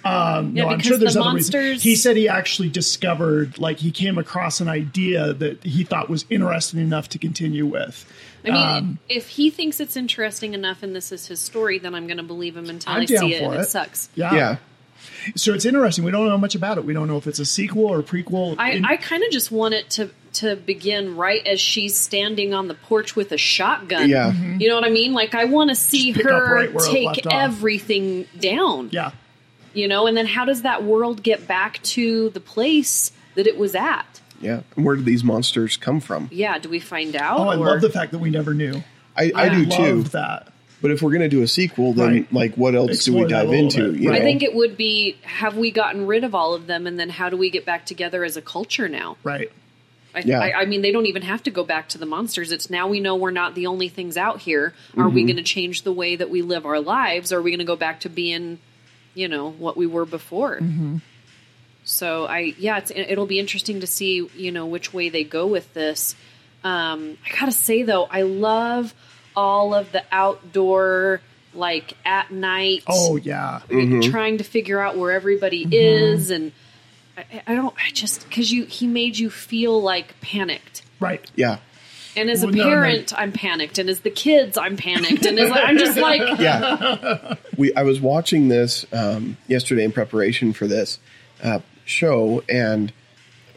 [0.05, 1.83] Um, Yeah, no, I'm because sure there's the other monsters- reasons.
[1.83, 6.25] He said he actually discovered, like, he came across an idea that he thought was
[6.29, 8.05] interesting enough to continue with.
[8.45, 11.95] I mean, Um, if he thinks it's interesting enough and this is his story, then
[11.95, 13.61] I'm going to believe him until I'm I see it and it.
[13.61, 14.09] it sucks.
[14.15, 14.33] yeah.
[14.33, 14.55] yeah,
[15.35, 16.03] So it's interesting.
[16.03, 16.85] We don't know much about it.
[16.85, 18.55] We don't know if it's a sequel or prequel.
[18.57, 22.53] I, In- I kind of just want it to to begin right as she's standing
[22.53, 24.07] on the porch with a shotgun.
[24.09, 24.31] Yeah.
[24.31, 24.61] Mm-hmm.
[24.61, 25.13] You know what I mean?
[25.13, 27.33] Like I want to see Just pick up her right where it take left off.
[27.33, 28.89] everything down.
[28.91, 29.11] yeah.
[29.73, 33.57] You know, and then how does that world get back to the place that it
[33.57, 34.21] was at?
[34.39, 34.61] yeah.
[34.75, 36.29] And where did these monsters come from?
[36.31, 37.39] Yeah, do we find out?
[37.39, 38.83] Oh, I or- love the fact that we never knew.
[39.15, 39.49] I, I Yeah.
[39.49, 39.95] do too.
[39.97, 40.53] Love that.
[40.81, 42.33] But if we're gonna do a sequel, then Right.
[42.33, 43.91] like what else Explore do we dive into?
[43.91, 44.01] bit.
[44.01, 46.99] You I think it would be have we gotten rid of all of them and
[46.99, 49.17] then how do we get back together as a culture now?
[49.23, 49.51] Right.
[50.15, 50.39] I, Yeah.
[50.39, 52.51] I, I mean, they don't even have to go back to the monsters.
[52.51, 54.73] It's now we know we're not the only things out here.
[54.95, 55.27] Are we Mm-hmm.
[55.27, 57.31] going to change the way that we live our lives?
[57.31, 58.59] Or are we going to go back to being,
[59.15, 60.59] you know, what we were before?
[60.59, 60.97] Mm-hmm.
[61.83, 65.47] So I, yeah, it's, it'll be interesting to see, you know, which way they go
[65.47, 66.15] with this.
[66.63, 68.93] Um, I gotta say though, I love
[69.37, 71.21] all of the outdoor,
[71.53, 73.61] like at night Oh yeah.
[73.69, 74.09] Mm-hmm.
[74.11, 76.51] trying to figure out where everybody is and
[77.17, 81.25] I, I don't i just because you he made you feel like panicked Right.
[81.35, 81.57] yeah,
[82.15, 82.69] and as a Well, no, no.
[82.69, 87.35] parent i'm panicked and as the kids i'm panicked and as, i'm just like yeah.
[87.57, 90.99] we I was watching this um, yesterday in preparation for this
[91.43, 92.91] uh, show, and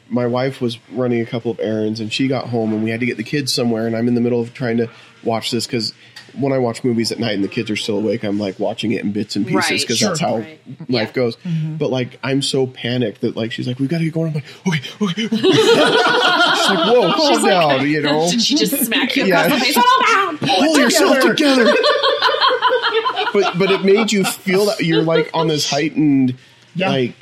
[0.09, 3.01] my wife was running a couple of errands, and she got home, and we had
[3.01, 4.89] to get the kids somewhere, and I'm in the middle of trying to
[5.25, 5.93] watch this because.
[6.39, 8.93] When I watch movies at night and the kids are still awake, I'm like watching
[8.93, 10.09] it in bits and pieces Right, because sure.
[10.11, 10.61] that's how Right.
[10.89, 11.13] life Yeah.
[11.13, 11.35] goes.
[11.39, 11.75] Mm-hmm.
[11.75, 14.35] But like, I'm so panicked that like she's like, "We got to get going." I'm
[14.35, 18.31] like, "Okay, okay." okay." she's like, "Whoa, calm down," you know.
[18.39, 19.47] she just smacked you Yeah.
[19.47, 20.49] across the face Hold down!
[20.49, 21.65] pull yourself together.
[23.33, 26.37] but but it made you feel that you're like on this heightened
[26.77, 26.91] Yeah.
[26.91, 27.15] like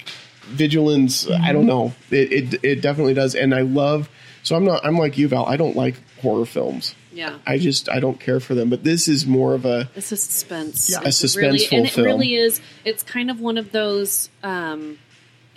[0.48, 1.26] vigilance.
[1.30, 1.68] I don't mm-hmm.
[1.68, 1.94] know.
[2.10, 4.10] It, it it definitely does, and I love.
[4.42, 4.84] So I'm not.
[4.84, 5.46] I'm like you, Val.
[5.46, 6.94] I don't like horror films.
[7.12, 8.68] Yeah I just I don't care for them.
[8.70, 11.00] But this is more of a it's a suspense Yeah.
[11.04, 12.06] A It's really, suspenseful and it film.
[12.06, 14.98] really is it's kind of one of those um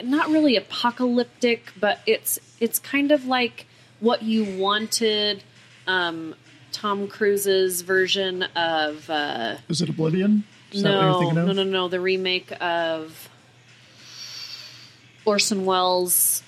[0.04, 3.66] not really apocalyptic but it's it's kind of like
[4.00, 5.44] what you wanted
[5.88, 6.34] um
[6.72, 10.44] tom cruise's version of uh Is it Oblivion?
[10.72, 11.48] Is that what you're no thinking of?
[11.48, 13.30] no no no the remake of
[15.26, 16.44] orson welles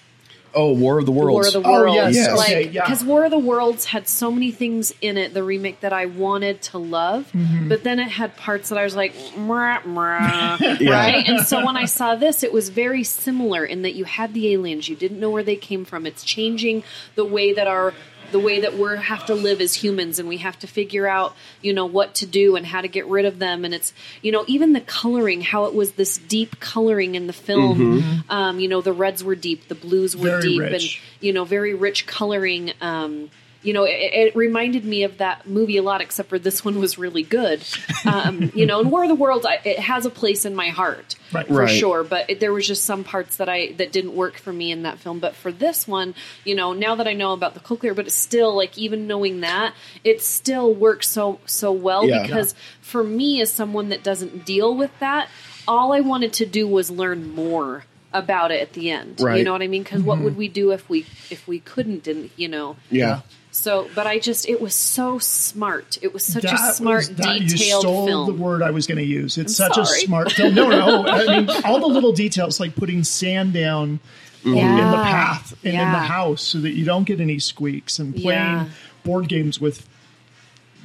[0.55, 1.31] oh War of the Worlds.
[1.33, 1.95] War of the Oh, Worlds.
[1.95, 2.37] yes, Yes.
[2.37, 2.83] Like, okay, yeah.
[2.85, 6.05] because War of the Worlds had so many things in it, the remake that I
[6.07, 7.69] wanted to love, Mm-hmm.
[7.69, 10.91] but then it had parts that I was like, "Mwah, mwah," Yeah.
[10.91, 11.27] right?
[11.27, 14.51] And so when I saw this, it was very similar in that you had the
[14.53, 16.05] aliens, you didn't know where they came from.
[16.05, 16.83] It's changing
[17.15, 17.93] the way that our
[18.33, 21.33] the way that we have to live as humans and we have to figure out
[21.61, 23.63] you know what to do and how to get rid of them.
[23.63, 27.33] And it's you know even the coloring how it was this deep coloring in the
[27.33, 28.23] film.
[28.29, 30.71] Um, you know the reds were deep the blues were Very deep rich.
[30.73, 33.29] and you know very rich coloring um
[33.63, 36.79] you know it, it reminded me of that movie a lot except for this one
[36.79, 37.63] was really good
[38.05, 40.69] um you know and war of the worlds I, it has a place in my
[40.69, 41.47] heart Right.
[41.47, 41.69] for Right.
[41.69, 44.71] sure but it, there was just some parts that i that didn't work for me
[44.71, 46.13] in that film but for this one
[46.45, 49.39] you know now that i know about the cochlear but it's still like even knowing
[49.41, 49.73] that
[50.03, 52.21] it still works so so well Yeah.
[52.21, 55.27] because for me as someone that doesn't deal with that
[55.67, 59.53] all i wanted to do was learn more about it at the end you know
[59.53, 60.99] what i mean because what would we do if we
[61.31, 63.21] if we couldn't and you know yeah.
[63.55, 67.39] So but i just it was so smart it was such a smart was- that-
[67.41, 69.37] you stole film the word I was going to use.
[69.37, 70.55] It's I'm such a smart film.
[70.55, 71.05] No, no.
[71.07, 73.99] I mean, all the little details, like putting sand down
[74.43, 74.59] in the
[75.03, 78.65] path and in the house, so that you don't get any squeaks, and playing Yeah.
[79.03, 79.87] board games with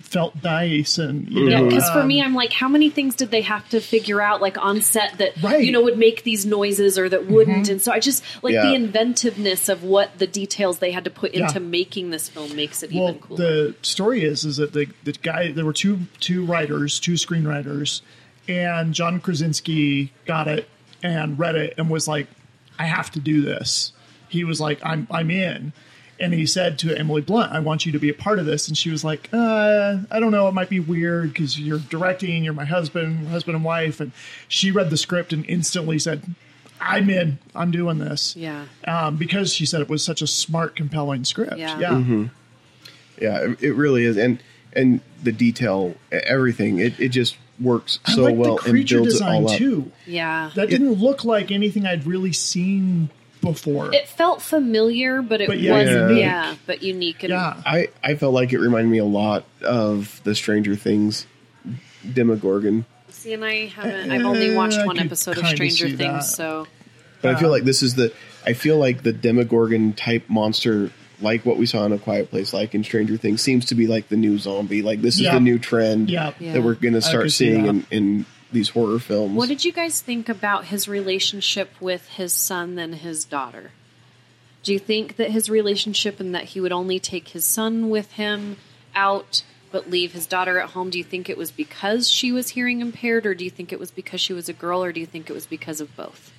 [0.08, 3.14] felt dice, and you Yeah, know, because for um, me, I'm like, how many things
[3.14, 5.62] did they have to figure out, like on set, that Right.
[5.62, 7.68] you know would make these noises or that wouldn't?
[7.68, 8.62] And so I just like Yeah.
[8.62, 11.42] the inventiveness of what the details they had to put Yeah.
[11.46, 13.36] into making this film makes it well, even cooler.
[13.36, 18.00] the story is is that the the guy there were two two writers, two screenwriters,
[18.48, 20.68] and John Krasinski got it
[21.02, 22.26] and read it and was like,
[22.78, 23.92] "I have to do this."
[24.30, 25.72] He was like, "I'm I'm in."
[26.20, 28.66] And he said to Emily Blunt, "I want you to be a part of this."
[28.68, 30.48] And she was like, uh, "I don't know.
[30.48, 32.42] It might be weird because you're directing.
[32.44, 34.10] You're my husband, husband and wife." And
[34.48, 36.22] she read the script and instantly said,
[36.80, 37.38] "I'm in.
[37.54, 41.56] I'm doing this." yeah, Um, because she said it was such a smart, compelling script.
[41.56, 41.78] Yeah.
[41.78, 42.24] yeah.
[43.20, 44.40] Yeah, it, it really is, and
[44.72, 46.78] and the detail, everything.
[46.78, 49.56] It it just works I so like well the and creature builds it all up.
[49.58, 49.90] too.
[50.06, 50.50] Yeah.
[50.54, 53.94] That didn't look like anything I'd really seen before.
[53.94, 56.08] It felt familiar, but it But yeah, wasn't.
[56.10, 56.20] unique.
[56.24, 57.22] Yeah, but unique.
[57.22, 57.62] And yeah.
[57.64, 61.26] I I felt like it reminded me a lot of the Stranger Things
[62.12, 62.84] Demogorgon.
[63.10, 64.10] See, and I haven't.
[64.10, 66.36] I've only watched I one could episode of kinda Stranger see Things, that.
[66.36, 66.66] so
[67.22, 68.12] But I feel Uh, like this is the
[68.46, 72.52] I feel like the Demogorgon type monster like what we saw in a quiet place
[72.52, 74.82] like in Stranger Things seems to be like the new zombie.
[74.82, 75.34] Like this is Yeah.
[75.34, 76.32] the new trend Yeah.
[76.38, 76.52] Yeah.
[76.52, 77.68] that we're gonna I start could see seeing that.
[77.70, 79.34] in, in these horror films.
[79.34, 83.72] What did you guys think about his relationship with his son and his daughter?
[84.62, 88.12] Do you think that his relationship and that he would only take his son with
[88.12, 88.56] him
[88.94, 90.90] out but leave his daughter at home?
[90.90, 93.78] Do you think it was because she was hearing impaired or do you think it
[93.78, 96.32] was because she was a girl or do you think it was because of both?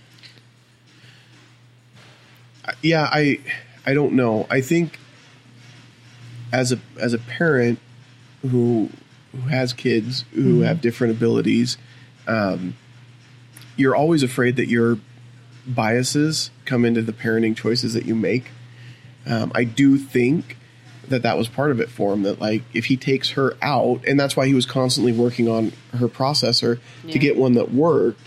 [2.82, 3.40] yeah, I
[3.86, 4.48] I don't know.
[4.50, 5.00] I think
[6.52, 7.80] as a as a parent
[8.42, 8.90] who
[9.32, 10.64] who has kids who mm-hmm.
[10.64, 11.78] have different abilities,
[12.30, 12.76] um,
[13.76, 14.98] you're always afraid that your
[15.68, 18.52] biases come into the parenting choices that you make.
[19.26, 20.58] Um, I do think
[21.08, 22.24] that that was part of it for him.
[22.24, 25.74] That like if he takes her out, and that's why he was constantly working on
[25.98, 27.14] her processor Yeah.
[27.14, 28.22] to get one that worked,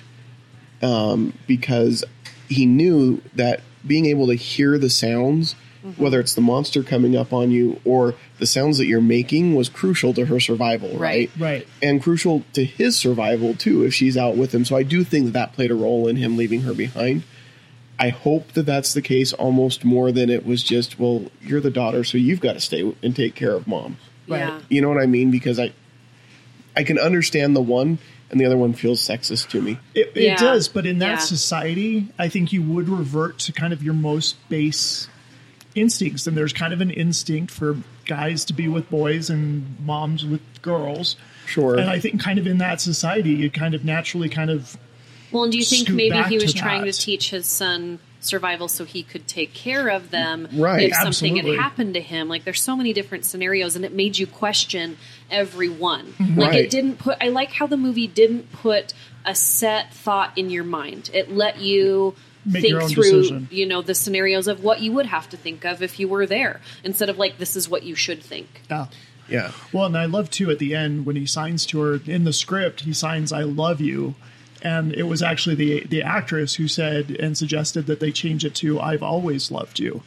[0.82, 2.04] um, because
[2.48, 5.54] he knew that being able to hear the sounds,
[5.96, 9.68] whether it's the monster coming up on you or the sounds that you're making, was
[9.68, 11.30] crucial to her survival, right?
[11.36, 11.40] Right.
[11.40, 11.68] Right.
[11.82, 14.64] And crucial to his survival too, if she's out with him.
[14.64, 17.24] So I do think that that played a role in him leaving her behind.
[17.98, 21.70] I hope that that's the case almost more than it was just, well, you're the
[21.70, 23.96] daughter, so you've got to stay and take care of mom.
[24.26, 24.38] Right.
[24.38, 24.60] Yeah.
[24.68, 25.30] You know what I mean?
[25.30, 25.72] Because I,
[26.76, 27.98] I can understand the one,
[28.30, 29.78] and the other one feels sexist to me.
[29.94, 31.18] It, it does, but in that Yeah.
[31.18, 35.06] society, I think you would revert to kind of your most base
[35.74, 36.26] instincts.
[36.26, 40.40] And there's kind of an instinct for guys to be with boys and moms with
[40.62, 41.16] girls.
[41.46, 41.76] Sure.
[41.78, 44.76] And I think kind of in that society, you kind of naturally kind of
[45.30, 46.92] Well, and do you think maybe he was to trying that.
[46.94, 51.08] to teach his son survival so he could take care of them Right, if something
[51.38, 51.56] absolutely.
[51.56, 52.28] had happened to him?
[52.28, 54.96] Like, there's so many different scenarios, and it made you question
[55.30, 56.06] every one.
[56.12, 56.38] Mm-hmm.
[56.38, 56.64] Like, Right.
[56.64, 57.18] it didn't put.
[57.20, 61.10] I like how the movie didn't put a set thought in your mind.
[61.12, 62.14] It let you.
[62.44, 63.48] Make think your own through, decision.
[63.50, 66.26] you know, the scenarios of what you would have to think of if you were
[66.26, 68.62] there, instead of like, this is what you should think.
[68.68, 68.86] yeah.
[69.28, 69.52] yeah.
[69.72, 72.32] Well, and I love too at the end when he signs to her in the
[72.32, 74.14] script, he signs "I love you,"
[74.62, 78.54] and it was actually the the actress who said and suggested that they change it
[78.56, 80.02] to "I've always loved you,"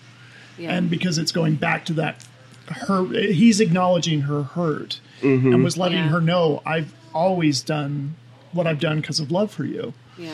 [0.58, 0.74] Yeah.
[0.76, 2.24] and because it's going back to that,
[2.68, 5.54] her he's acknowledging her hurt mm-hmm.
[5.54, 6.10] and was letting Yeah.
[6.10, 8.16] her know I've always done
[8.52, 9.94] what I've done because of love for you.
[10.18, 10.34] yeah.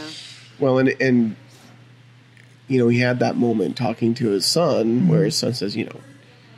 [0.59, 1.35] Well, and and
[2.71, 5.83] you know, he had that moment talking to his son, where his son says, you
[5.83, 5.99] know,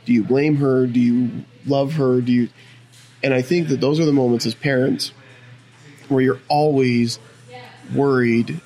[0.04, 0.86] do you blame her?
[0.86, 2.20] Do you love her?
[2.20, 2.48] Do you?
[3.24, 5.10] And I think that those are the moments as parents
[6.08, 7.18] where you're always
[7.92, 8.60] worried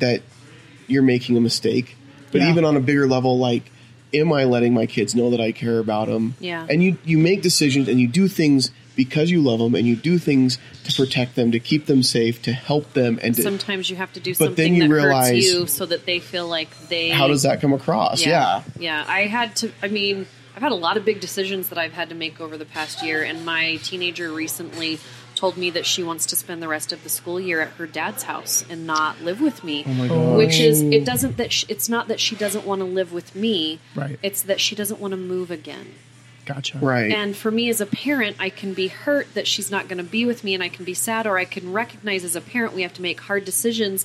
[0.00, 0.22] that
[0.88, 1.96] you're making a mistake.
[2.32, 2.50] But Yeah.
[2.50, 3.70] even on a bigger level, like,
[4.12, 6.34] am I letting my kids know that I care about them?
[6.40, 6.66] Yeah.
[6.68, 9.96] And you you make decisions and you do things because you love them, and you
[9.96, 13.90] do things to protect them, to keep them safe, to help them, and to, Sometimes
[13.90, 16.18] you have to do But something then you that realize- hurts you so that they
[16.18, 17.08] feel like they.
[17.10, 18.24] how does that come across?
[18.24, 18.62] Yeah.
[18.78, 19.04] Yeah.
[19.06, 20.26] I had to, I mean,
[20.56, 23.02] I've had a lot of big decisions that I've had to make over the past
[23.02, 24.98] year, and my teenager recently
[25.34, 27.88] told me that she wants to spend the rest of the school year at her
[27.88, 29.82] dad's house and not live with me.
[29.84, 30.36] Oh my god.
[30.36, 33.34] Which is, it doesn't that sh it's not that she doesn't want to live with
[33.34, 33.80] me.
[33.96, 34.16] Right.
[34.22, 35.94] It's that she doesn't want to move again.
[36.44, 36.78] Gotcha.
[36.78, 37.10] right.
[37.10, 40.04] And for me as a parent, I can be hurt that she's not going to
[40.04, 42.74] be with me and I can be sad, or I can recognize as a parent
[42.74, 44.04] we have to make hard decisions.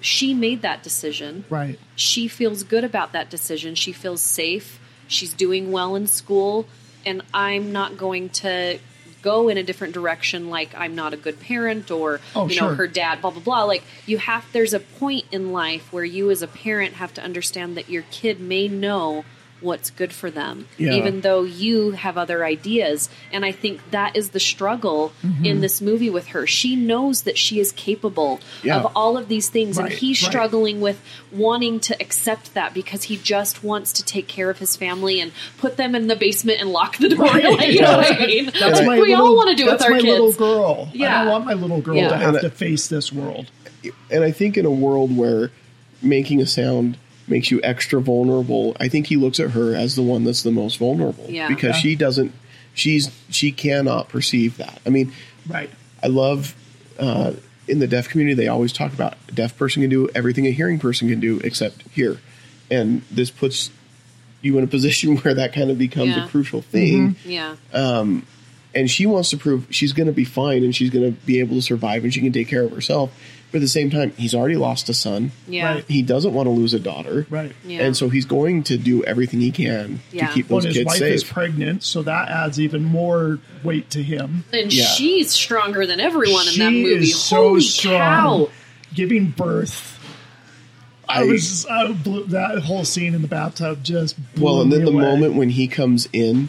[0.00, 1.44] She made that decision.
[1.50, 1.78] Right.
[1.96, 3.74] She feels good about that decision.
[3.74, 4.78] She feels safe.
[5.08, 6.66] She's doing well in school.
[7.06, 8.78] And I'm not going to
[9.22, 12.68] go in a different direction like I'm not a good parent or, Oh, you know,
[12.68, 12.74] sure.
[12.74, 13.62] her dad, blah, blah, blah.
[13.64, 17.22] Like, you have, there's a point in life where you as a parent have to
[17.22, 19.24] understand that your kid may know
[19.64, 20.92] what's good for them, Yeah.
[20.92, 23.08] even though you have other ideas.
[23.32, 25.44] And I think that is the struggle mm-hmm.
[25.44, 26.46] in this movie with her.
[26.46, 28.76] She knows that she is capable Yeah.
[28.78, 30.30] of all of these things, Right, and he's right.
[30.30, 31.00] struggling with
[31.32, 35.32] wanting to accept that because he just wants to take care of his family and
[35.58, 37.24] put them in the basement and lock the door.
[37.24, 37.44] Right.
[37.44, 38.44] Like, you know what I mean?
[38.46, 40.08] That's Like, my we little, all want to do with that's our my kids.
[40.10, 40.88] little girl.
[40.92, 41.24] I Yeah.
[41.24, 42.08] don't want my little girl Yeah.
[42.10, 43.46] to have And to I- face this world.
[44.10, 45.50] and I think in a world where
[46.02, 50.02] making a sound makes you extra vulnerable, I think he looks at her as the
[50.02, 51.26] one that's the most vulnerable.
[51.28, 51.48] Yeah.
[51.48, 51.80] Because Yeah.
[51.80, 52.32] she doesn't
[52.74, 54.80] she's she cannot perceive that.
[54.86, 55.12] I mean,
[55.48, 55.70] Right.
[56.02, 56.54] I love
[56.98, 57.32] uh,
[57.68, 60.50] in the deaf community they always talk about a deaf person can do everything a
[60.50, 62.18] hearing person can do except hear.
[62.70, 63.70] And this puts
[64.42, 66.24] you in a position where that kind of becomes Yeah.
[66.26, 67.16] a crucial thing.
[67.24, 67.56] Yeah.
[67.72, 68.26] Um,
[68.74, 71.38] and she wants to prove she's going to be fine and she's going to be
[71.40, 73.12] able to survive and she can take care of herself.
[73.54, 75.30] But at the same time, he's already lost a son.
[75.46, 75.74] Yeah.
[75.74, 75.84] Right.
[75.86, 77.24] He doesn't want to lose a daughter.
[77.30, 77.52] Right.
[77.64, 77.82] Yeah.
[77.86, 80.26] And so he's going to do everything he can Yeah.
[80.26, 81.14] to keep Well, those and his kids wife safe.
[81.14, 84.42] is pregnant, so that adds even more weight to him.
[84.52, 84.86] And Yeah.
[84.86, 86.94] she's stronger than everyone in she that movie.
[87.10, 88.48] is so strong, cow!
[88.92, 90.00] giving birth.
[91.08, 94.72] I, I- was I blew, that whole scene in the bathtub just blew Well, and
[94.72, 95.04] then me the away.
[95.04, 96.48] moment when he comes in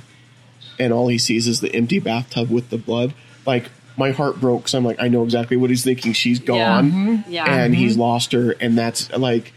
[0.79, 3.13] and all he sees is the empty bathtub with the blood,
[3.45, 3.65] like
[3.97, 6.13] my heart broke because I'm like, I know exactly what he's thinking.
[6.13, 6.45] She's Yeah.
[6.45, 7.23] gone, Mhm.
[7.29, 7.45] Yeah.
[7.45, 7.77] and Mhm.
[7.77, 9.53] he's lost her, and that's like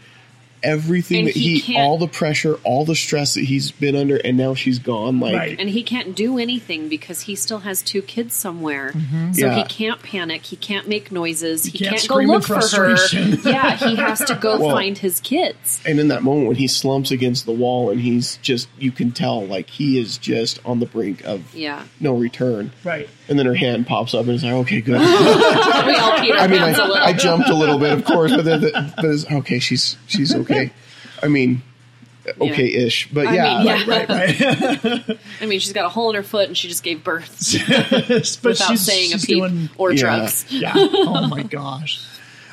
[0.61, 4.17] everything And that he he, all the pressure, all the stress that he's been under,
[4.17, 5.17] and now she's gone.
[5.21, 5.55] Like, Right.
[5.57, 8.91] And he can't do anything because he still has two kids somewhere.
[8.91, 9.31] So Mm-hmm.
[9.39, 9.55] Yeah.
[9.55, 10.43] he can't panic.
[10.47, 11.63] He can't make noises.
[11.63, 12.97] He, can't can't, go look for her.
[13.49, 15.79] yeah, he has to go Well- find his kids.
[15.85, 19.11] and in that moment when he slumps against the wall, and he's just, you can
[19.11, 21.83] tell, like he is just on the brink of Yeah.
[22.01, 22.71] no return.
[22.83, 23.07] right.
[23.29, 24.99] And then her hand pops up, and it's like, okay, good.
[24.99, 27.03] We all Peter I mean, Pans a I, little.
[27.03, 28.61] I jumped a little bit, of course, but then,
[28.95, 30.71] but it's, okay, she's she's okay.
[31.21, 31.61] I mean,
[32.41, 33.83] okay-ish, but I yeah, mean, yeah.
[33.87, 35.19] Right, right.
[35.41, 37.37] I mean, she's got a hole in her foot and she just gave birth
[37.67, 39.99] but without she's, saying a peep doing or Yeah.
[39.99, 40.45] drugs.
[40.49, 40.73] yeah.
[40.75, 42.03] Oh my gosh.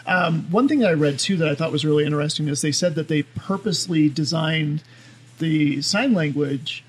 [0.07, 2.73] Um, one thing that I read too that I thought was really interesting is they
[2.73, 4.83] said that they purposely designed
[5.39, 6.85] the sign language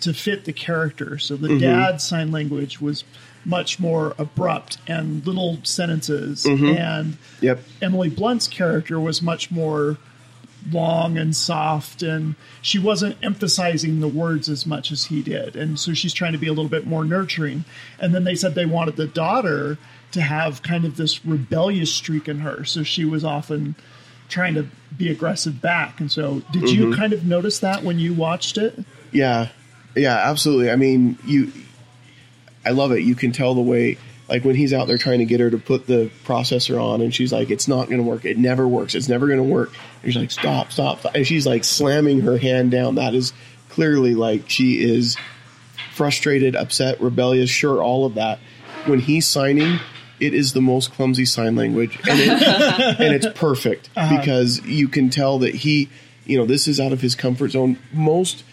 [0.00, 1.18] to fit the character.
[1.18, 1.46] So Mm-hmm.
[1.46, 3.04] the dad's sign language was
[3.44, 6.76] much more abrupt and little sentences, Mm-hmm.
[6.76, 7.60] and Yep.
[7.80, 9.98] Emily Blunt's character was much more
[10.70, 15.56] long and soft and she wasn't emphasizing the words as much as he did.
[15.56, 17.64] And so she's trying to be a little bit more nurturing.
[17.98, 19.76] And then they said they wanted the daughter
[20.12, 22.64] to have kind of this rebellious streak in her.
[22.64, 23.74] So she was often
[24.28, 25.98] trying to be aggressive back.
[25.98, 28.78] And so did you kind of notice that when you watched it?
[29.10, 29.48] Yeah,
[29.96, 30.70] yeah, absolutely.
[30.70, 31.50] I mean, you,
[32.64, 33.02] I love it.
[33.02, 33.98] You can tell the way,
[34.28, 37.14] like when he's out there trying to get her to put the processor on, and
[37.14, 38.24] she's like, "It's not going to work.
[38.24, 38.94] It never works.
[38.94, 39.72] It's never going to work."
[40.02, 42.96] And she's like, "Stop, stop!" stop." And she's like slamming her hand down.
[42.96, 43.32] That is
[43.68, 45.16] clearly like she is
[45.94, 47.50] frustrated, upset, rebellious.
[47.50, 48.38] Sure, all of that.
[48.86, 49.78] When he's signing,
[50.22, 52.42] it is the most clumsy sign language, and, it,
[53.00, 54.18] and it's perfect uh-huh.
[54.18, 55.88] because you can tell that he,
[56.24, 57.78] you know, this is out of his comfort zone.
[57.92, 58.44] Most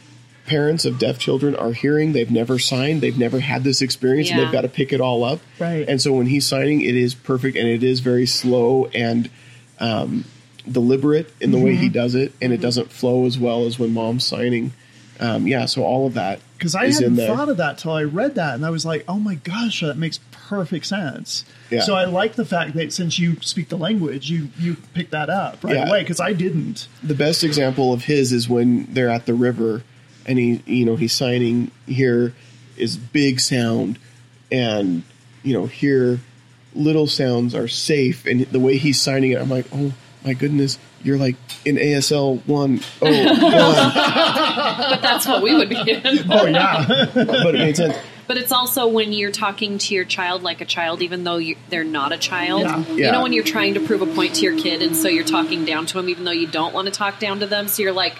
[0.49, 4.39] parents of deaf children are hearing they've never signed they've never had this experience and
[4.39, 5.39] they've got to pick it all up.
[5.59, 5.87] Right.
[5.87, 9.29] and so when he's signing it is perfect and it is very slow and
[9.79, 10.25] um,
[10.69, 13.93] deliberate in the way he does it and it doesn't flow as well as when
[13.93, 14.73] mom's signing.
[15.21, 17.35] Um, yeah so all of that because i is hadn't in there.
[17.35, 19.97] thought of that till i read that and i was like oh my gosh that
[19.97, 21.43] makes perfect sense.
[21.69, 21.81] Yeah.
[21.81, 25.29] so i like the fact that since you speak the language you you pick that
[25.29, 25.89] up right Yeah.
[25.89, 26.87] away because i didn't.
[27.03, 29.83] The best example of his is when they're at the river
[30.25, 32.33] and he you know he's signing here
[32.77, 33.99] is big sound
[34.51, 35.03] and
[35.43, 36.19] you know here
[36.73, 40.77] little sounds are safe and the way he's signing it i'm like oh my goodness
[41.03, 44.89] you're like in asl 1 oh God.
[44.89, 46.01] But that's what we would be in.
[46.31, 47.95] oh yeah but it made sense
[48.27, 51.55] But it's also when you're talking to your child like a child, even though you,
[51.69, 52.61] they're not a child.
[52.61, 52.85] Yeah.
[52.93, 55.23] You know, when you're trying to prove a point to your kid, and so you're
[55.23, 57.67] talking down to them, even though you don't want to talk down to them.
[57.67, 58.17] So you're like,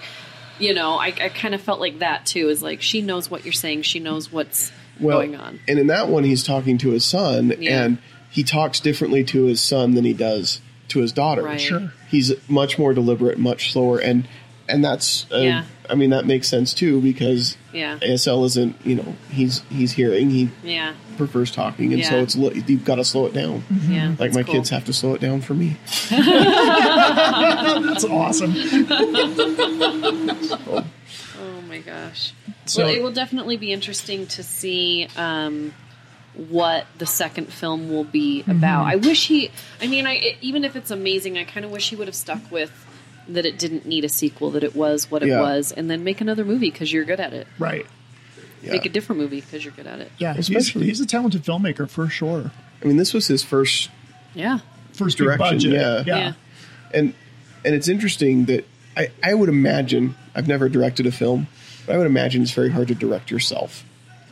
[0.60, 2.48] you know, I, I kind of felt like that too.
[2.48, 4.70] Is like she knows what you're saying, she knows what's
[5.00, 5.60] well, going on.
[5.66, 7.84] and in that one he's talking to his son Yeah.
[7.84, 7.98] and
[8.30, 11.60] he talks differently to his son than he does to his daughter Right.
[11.60, 11.92] Sure.
[12.08, 14.28] he's much more deliberate much slower and
[14.70, 15.64] and that's uh, Yeah.
[15.88, 17.98] i mean that makes sense too because Yeah.
[18.02, 22.62] asl isn't you know he's he's hearing he Yeah, prefers talking and so it's li-
[22.66, 24.14] you've got to slow it down yeah.
[24.18, 24.54] like my cool.
[24.54, 25.76] kids have to slow it down for me
[26.10, 28.54] that's awesome
[31.42, 32.32] Oh my gosh.
[32.66, 35.72] So- well, it will definitely be interesting to see um,
[36.34, 38.50] what the second film will be Mm-hmm.
[38.50, 38.84] about.
[38.86, 39.50] I wish he.
[39.80, 42.50] I mean, I even if it's amazing, I kind of wish he would have stuck
[42.50, 42.70] with
[43.28, 43.44] that.
[43.46, 44.50] It didn't need a sequel.
[44.52, 45.40] That it was what it Yeah.
[45.40, 47.46] was, and then make another movie because you're good at it.
[47.58, 47.86] right
[48.62, 48.72] yeah.
[48.72, 50.12] Make a different movie because you're good at it.
[50.18, 52.50] yeah he's, Especially- he's a talented filmmaker for sure
[52.82, 53.88] i mean this was his first
[54.34, 54.58] Yeah.
[54.92, 56.02] first big Direction, budget yeah.
[56.06, 56.32] yeah, Yeah.
[56.92, 57.14] and
[57.64, 58.66] and it's interesting that
[58.96, 61.46] I, I would imagine I've never directed a film,
[61.86, 63.84] but I would imagine it's very hard to direct yourself.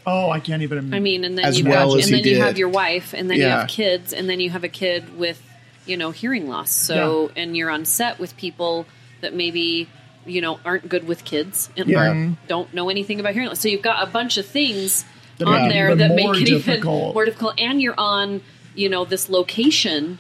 [0.07, 2.22] oh i can't even I mean, and then As you've well got, as and he
[2.22, 2.43] then you did.
[2.47, 3.61] have your wife, and then you Yeah.
[3.61, 5.41] have kids, and then you have a kid with,
[5.89, 6.70] you know, hearing loss.
[6.70, 8.86] So, and you're on set with people
[9.20, 9.89] that maybe,
[10.26, 12.30] you know, aren't good with kids and Yeah.
[12.47, 13.61] don't know anything about hearing loss.
[13.61, 15.05] So you've got a bunch of things
[15.39, 17.03] That on make there even that make it difficult.
[17.03, 17.55] even more difficult.
[17.59, 18.43] And you're on,
[18.74, 20.18] you know, this location,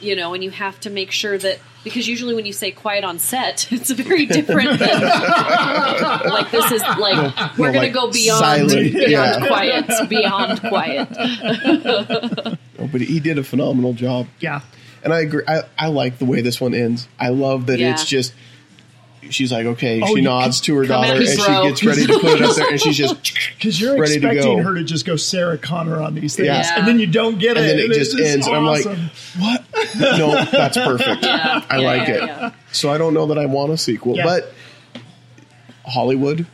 [0.00, 3.04] you know, and you have to make sure that because usually when you say quiet
[3.04, 7.92] on set, it's a very different than like this is like we're no, gonna like
[7.92, 9.46] go beyond silent, beyond yeah.
[9.46, 11.08] quiet, beyond quiet.
[12.76, 14.26] Oh, but he did a phenomenal job.
[14.40, 14.60] Yeah.
[15.04, 15.42] And I agree.
[15.46, 17.06] I, I like the way this one ends.
[17.20, 17.92] I love that Yeah.
[17.92, 18.32] it's just.
[19.30, 20.02] She's like, okay.
[20.04, 22.56] Oh, she nods to her daughter, and me, she gets ready to put it up
[22.56, 23.16] there, and she's just,
[23.56, 24.62] Because you're Ready to expecting go.
[24.62, 26.78] her to just go Sarah Connor on these things, Yeah.
[26.78, 27.62] and then you don't get it.
[27.70, 28.84] and it, then it it's just ends, and I'm like,
[29.38, 29.64] what?
[30.18, 31.22] No, that's perfect.
[31.24, 32.20] Yeah, I yeah, like yeah, it.
[32.26, 32.52] yeah.
[32.72, 34.24] So I don't know that I want a sequel, Yeah.
[34.24, 34.52] but
[35.86, 36.46] Hollywood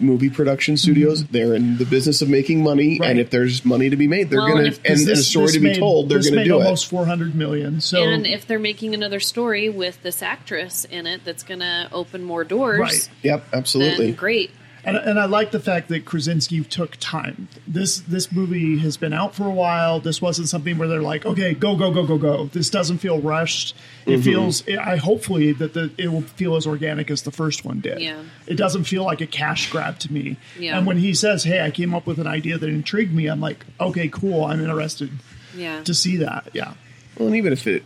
[0.00, 1.32] movie production studios, mm-hmm.
[1.32, 3.10] they're in the business of making money, Right.
[3.10, 5.16] and if there's money to be made, they're Well, gonna and and, if- and a
[5.16, 6.90] story to be made- told, they're gonna made do almost it.
[6.90, 7.80] 400 million.
[7.80, 11.88] So and if they're making another story with this actress in it that's going to
[11.92, 13.08] open more doors, Right.
[13.22, 14.06] Yep, absolutely.
[14.06, 14.50] then great.
[14.86, 17.48] And, and I like the fact that Krasinski took time.
[17.66, 19.98] This this movie has been out for a while.
[20.00, 22.46] This wasn't something where they're like, okay, go go go go go.
[22.52, 23.74] This doesn't feel rushed.
[24.06, 24.22] It Mm-hmm.
[24.22, 24.68] feels.
[24.68, 28.00] I hopefully that the, it will feel as organic as the first one did.
[28.00, 28.22] Yeah.
[28.46, 30.36] It doesn't feel like a cash grab to me.
[30.58, 30.76] Yeah.
[30.76, 33.40] And when he says, "Hey, I came up with an idea that intrigued me," I'm
[33.40, 34.44] like, okay, cool.
[34.44, 35.10] I'm interested
[35.56, 35.82] Yeah.
[35.84, 36.48] to see that.
[36.52, 36.74] Yeah.
[37.18, 37.84] Well, and even if it,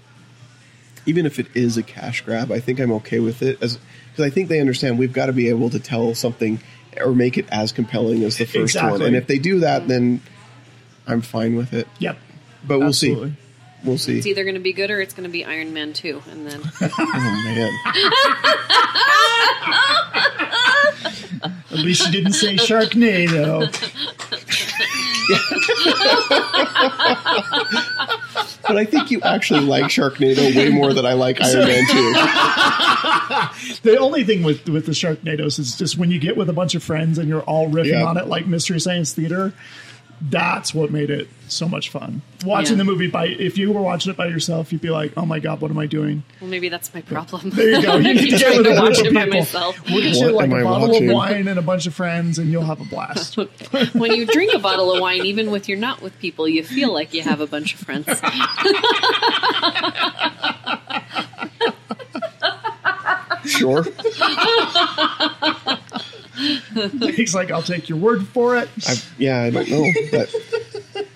[1.06, 3.78] even if it is a cash grab, I think I'm okay with it as
[4.10, 6.58] because I think they understand we've got to be able to tell something
[6.96, 10.20] or make it as compelling as the first one, and if they do that, then
[11.06, 11.86] I'm fine with it.
[11.98, 12.18] Yep.
[12.66, 13.30] But we'll Absolutely.
[13.30, 13.36] see.
[13.84, 14.18] We'll see.
[14.18, 16.22] It's either going to be good or it's going to be Iron Man 2.
[16.32, 17.72] And then, Oh man,
[21.70, 23.70] At least you didn't say Sharknado.
[28.66, 32.12] but I think you actually like Sharknado way more than I like Iron Man Two.
[33.82, 36.74] The only thing with with the Sharknadoes is just when you get with a bunch
[36.74, 38.04] of friends and you're all riffing Yeah.
[38.04, 39.52] on it like Mystery Science Theater.
[40.20, 42.22] That's what made it so much fun.
[42.44, 42.78] Watching Yeah.
[42.78, 45.38] the movie by if you were watching it by yourself, you'd be like, "Oh my
[45.38, 47.50] god, what am I doing?" well, maybe that's my problem.
[47.50, 47.96] There you go.
[47.98, 49.26] You I'd need to get with a bunch of people.
[49.28, 49.80] myself.
[49.88, 51.10] We'll get What you like am a I bottle watching?
[51.10, 53.36] of wine and a bunch of friends, and you'll have a blast.
[53.94, 56.92] when you drink a bottle of wine, even with you're not with people, you feel
[56.92, 58.06] like you have a bunch of friends.
[63.58, 63.82] Sure.
[67.12, 69.84] He's like, "I'll take your word for it." I, yeah, I don't know.
[70.12, 70.34] But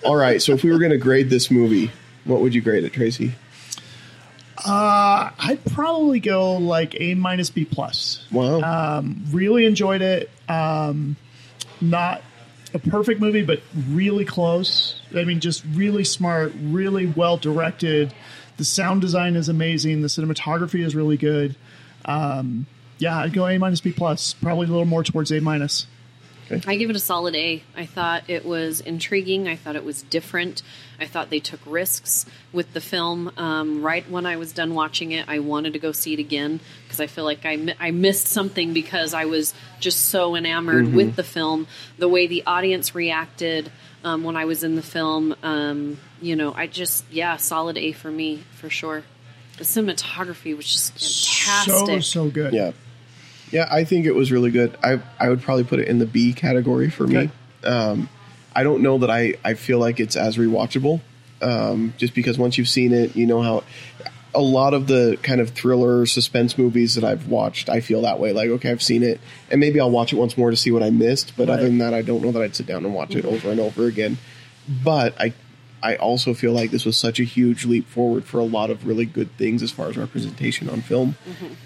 [0.03, 0.41] all right.
[0.41, 1.91] So if we were going to grade this movie,
[2.25, 3.33] what would you grade it, Tracy?
[4.65, 8.25] I'd probably go like A minus B plus.
[8.31, 9.01] Wow.
[9.31, 10.29] really enjoyed it.
[10.47, 11.15] Um,
[11.81, 12.21] not
[12.73, 15.01] a perfect movie, but really close.
[15.15, 18.13] I mean, just really smart, really well directed.
[18.57, 20.01] The sound design is amazing.
[20.01, 21.55] The cinematography is really good.
[22.05, 22.65] Um,
[22.97, 24.33] yeah, I'd go A minus B plus.
[24.33, 25.87] Probably a little more towards A minus.
[26.67, 27.63] I give it a solid A.
[27.75, 29.47] I thought it was intriguing.
[29.47, 30.61] I thought it was different.
[30.99, 33.31] I thought they took risks with the film.
[33.37, 36.59] Um, right when I was done watching it, I wanted to go see it again
[36.83, 40.93] because I feel like I, mi- I missed something because I was just so enamored
[40.93, 41.67] with the film.
[41.97, 43.71] The way the audience reacted
[44.03, 47.93] um, when I was in the film, um, you know, I just, yeah, solid A
[47.93, 49.03] for me, for sure.
[49.57, 51.87] The cinematography was just fantastic.
[51.87, 52.53] So so good.
[52.53, 52.71] yeah.
[53.51, 54.75] Yeah, I think it was really good.
[54.83, 57.29] I I would probably put it in the B category for me.
[57.63, 58.09] Um,
[58.55, 61.01] I don't know that I, I feel like it's as rewatchable.
[61.41, 63.63] Um, just because once you've seen it, you know how
[64.33, 68.19] a lot of the kind of thriller suspense movies that I've watched, I feel that
[68.19, 68.33] way.
[68.33, 69.19] Like, okay, I've seen it,
[69.51, 71.33] and maybe I'll watch it once more to see what I missed.
[71.37, 71.55] But Right.
[71.59, 73.59] other than that, I don't know that I'd sit down and watch it over and
[73.59, 74.17] over again.
[74.83, 75.33] But I
[75.83, 78.87] I also feel like this was such a huge leap forward for a lot of
[78.87, 81.15] really good things as far as representation on film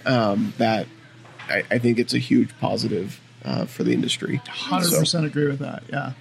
[0.07, 0.87] um, that
[1.47, 4.41] I, I think it's a huge positive uh, for the industry.
[4.47, 5.83] Hundred So- percent agree with that.
[5.89, 6.13] Yeah,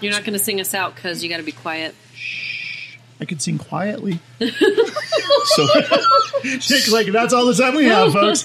[0.00, 1.94] You're not going to sing us out because you got to be quiet.
[3.20, 4.20] I could sing quietly.
[5.56, 5.66] So,
[6.44, 8.42] It's like that's all the time we have, folks.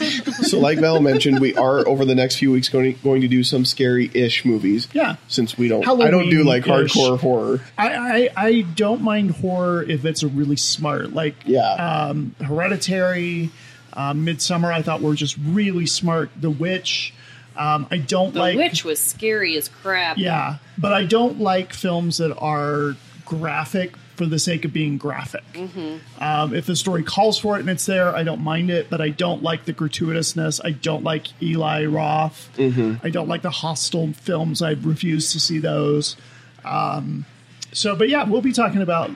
[0.49, 3.43] so like Val mentioned, we are over the next few weeks going going to do
[3.43, 4.87] some scary-ish movies.
[4.93, 5.17] Yeah.
[5.27, 6.93] Since we don't, I don't do like Halloween-ish.
[6.93, 7.61] hardcore horror.
[7.77, 11.73] I, I I don't mind horror if it's a really smart like Yeah.
[11.73, 13.49] um, Hereditary,
[13.93, 14.71] um, Midsommar.
[14.73, 16.29] I thought were just really smart.
[16.39, 17.13] The Witch.
[17.55, 20.17] Um, I don't like The like witch was scary as crap.
[20.17, 22.95] yeah, but I don't like films that are
[23.25, 25.43] graphic for the sake of being graphic.
[26.19, 29.01] Um, if the story calls for it and it's there, I don't mind it, but
[29.01, 30.61] I don't like the gratuitousness.
[30.63, 32.49] I don't like Eli Roth.
[33.03, 34.61] I don't like the Hostel films.
[34.61, 36.15] I refuse to see those.
[36.63, 37.25] Um,
[37.71, 39.09] so, but yeah, we'll be talking about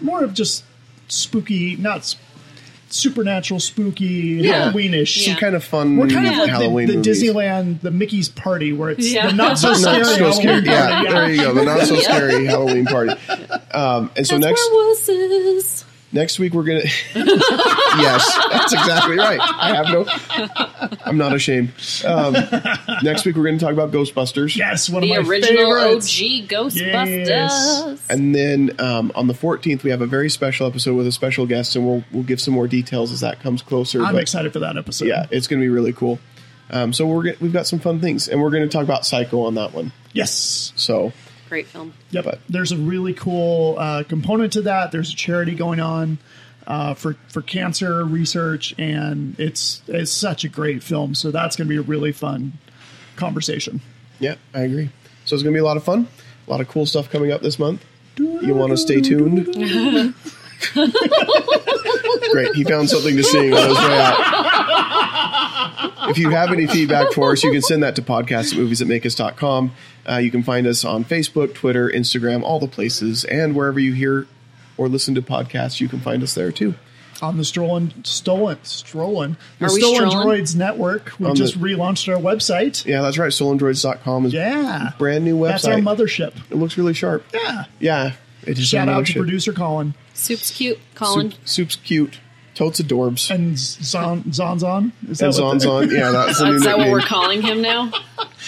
[0.00, 0.64] more of just
[1.08, 2.16] spooky, not s-
[2.92, 5.26] supernatural, spooky, Halloweenish.
[5.26, 5.32] Yeah.
[5.34, 7.02] Some kind of fun We're kind of like Halloween the, the.
[7.10, 9.28] Disneyland, the Mickey's party, where it's Yeah.
[9.28, 10.62] the not so Not scary so Halloween scary.
[10.64, 11.08] Yeah, party.
[11.12, 11.54] there you go.
[11.54, 13.12] The not so scary Halloween party.
[13.72, 15.84] Um, and so That's next where wusses.
[16.12, 16.82] Next week we're gonna.
[17.14, 19.38] yes, that's exactly right.
[19.40, 20.98] I have no.
[21.04, 21.72] I'm not ashamed.
[22.04, 22.32] Um,
[23.04, 24.56] next week we're going to talk about Ghostbusters.
[24.56, 26.06] Yes, one The of my original favorites.
[26.20, 27.26] OG Ghostbusters.
[27.28, 28.06] Yes.
[28.10, 31.46] And then um, on the 14th, we have a very special episode with a special
[31.46, 34.02] guest, and we'll we'll give some more details as that comes closer.
[34.02, 35.06] I'm but excited for that episode.
[35.06, 36.18] Yeah, it's going to be really cool.
[36.70, 39.42] Um, so we're we've got some fun things, and we're going to talk about Psycho
[39.42, 39.92] on that one.
[40.12, 40.72] Yes.
[40.74, 41.12] So
[41.50, 41.92] Great film.
[42.12, 42.24] Yep.
[42.24, 44.90] But- There's a really cool uh, component to that.
[44.92, 46.16] There's a charity going on
[46.66, 51.14] uh, for for cancer research, and it's it's such a great film.
[51.14, 52.52] So that's going to be a really fun
[53.16, 53.80] conversation.
[54.20, 54.90] yeah, I agree.
[55.26, 56.08] So it's going to be a lot of fun.
[56.46, 57.84] A lot of cool stuff coming up this month.
[58.16, 59.46] You want to stay tuned?
[62.32, 62.54] Great.
[62.54, 64.39] He found something to sing on his way out.
[66.10, 68.82] If you have any feedback for us, you can send that to podcast at movies
[68.82, 69.72] at makeus.com.
[70.08, 73.92] Uh, you can find us on Facebook, Twitter, Instagram, all the places, and wherever you
[73.92, 74.26] hear
[74.76, 76.74] or listen to podcasts, you can find us there too.
[77.22, 80.40] On the Stolen Stolen Stolen the Are we Stolen strolling?
[80.40, 82.86] Droids Network, we On just the- relaunched our website.
[82.86, 83.30] Yeah, that's right.
[83.30, 85.48] StolenDroids.com is Yeah, brand new website.
[85.50, 86.32] That's our mothership.
[86.50, 87.26] It looks really sharp.
[87.34, 87.64] Yeah.
[87.78, 88.12] Yeah.
[88.46, 89.16] It is Shout our out to mothership.
[89.18, 91.32] producer Colin Soup's cute, Colin.
[91.32, 92.18] Soup, soup's cute.
[92.60, 93.30] Totes adorbs.
[93.34, 94.92] and Zon Zonzon.
[95.08, 95.92] Is And that what the- Zonzon.
[95.92, 96.92] Yeah, that's the new Is that what nickname.
[96.92, 97.90] we're calling him now?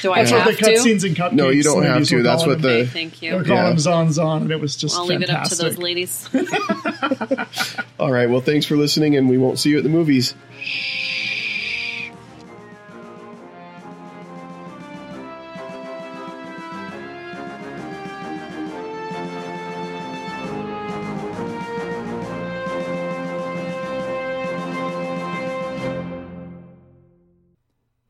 [0.02, 0.70] Do I That's what have the to?
[0.70, 1.32] cutscenes and cupcakes.
[1.32, 2.16] No, you don't have ladies to.
[2.16, 2.70] were That's calling what him.
[2.76, 3.44] Okay, the thank They were you.
[3.44, 3.70] calling Yeah.
[3.70, 5.66] him Zon Zon, and it was just I'll leave it up to fantastic.
[5.66, 6.28] those ladies.
[7.98, 8.28] All right.
[8.28, 10.34] Well, thanks for listening, and we won't see you at the movies.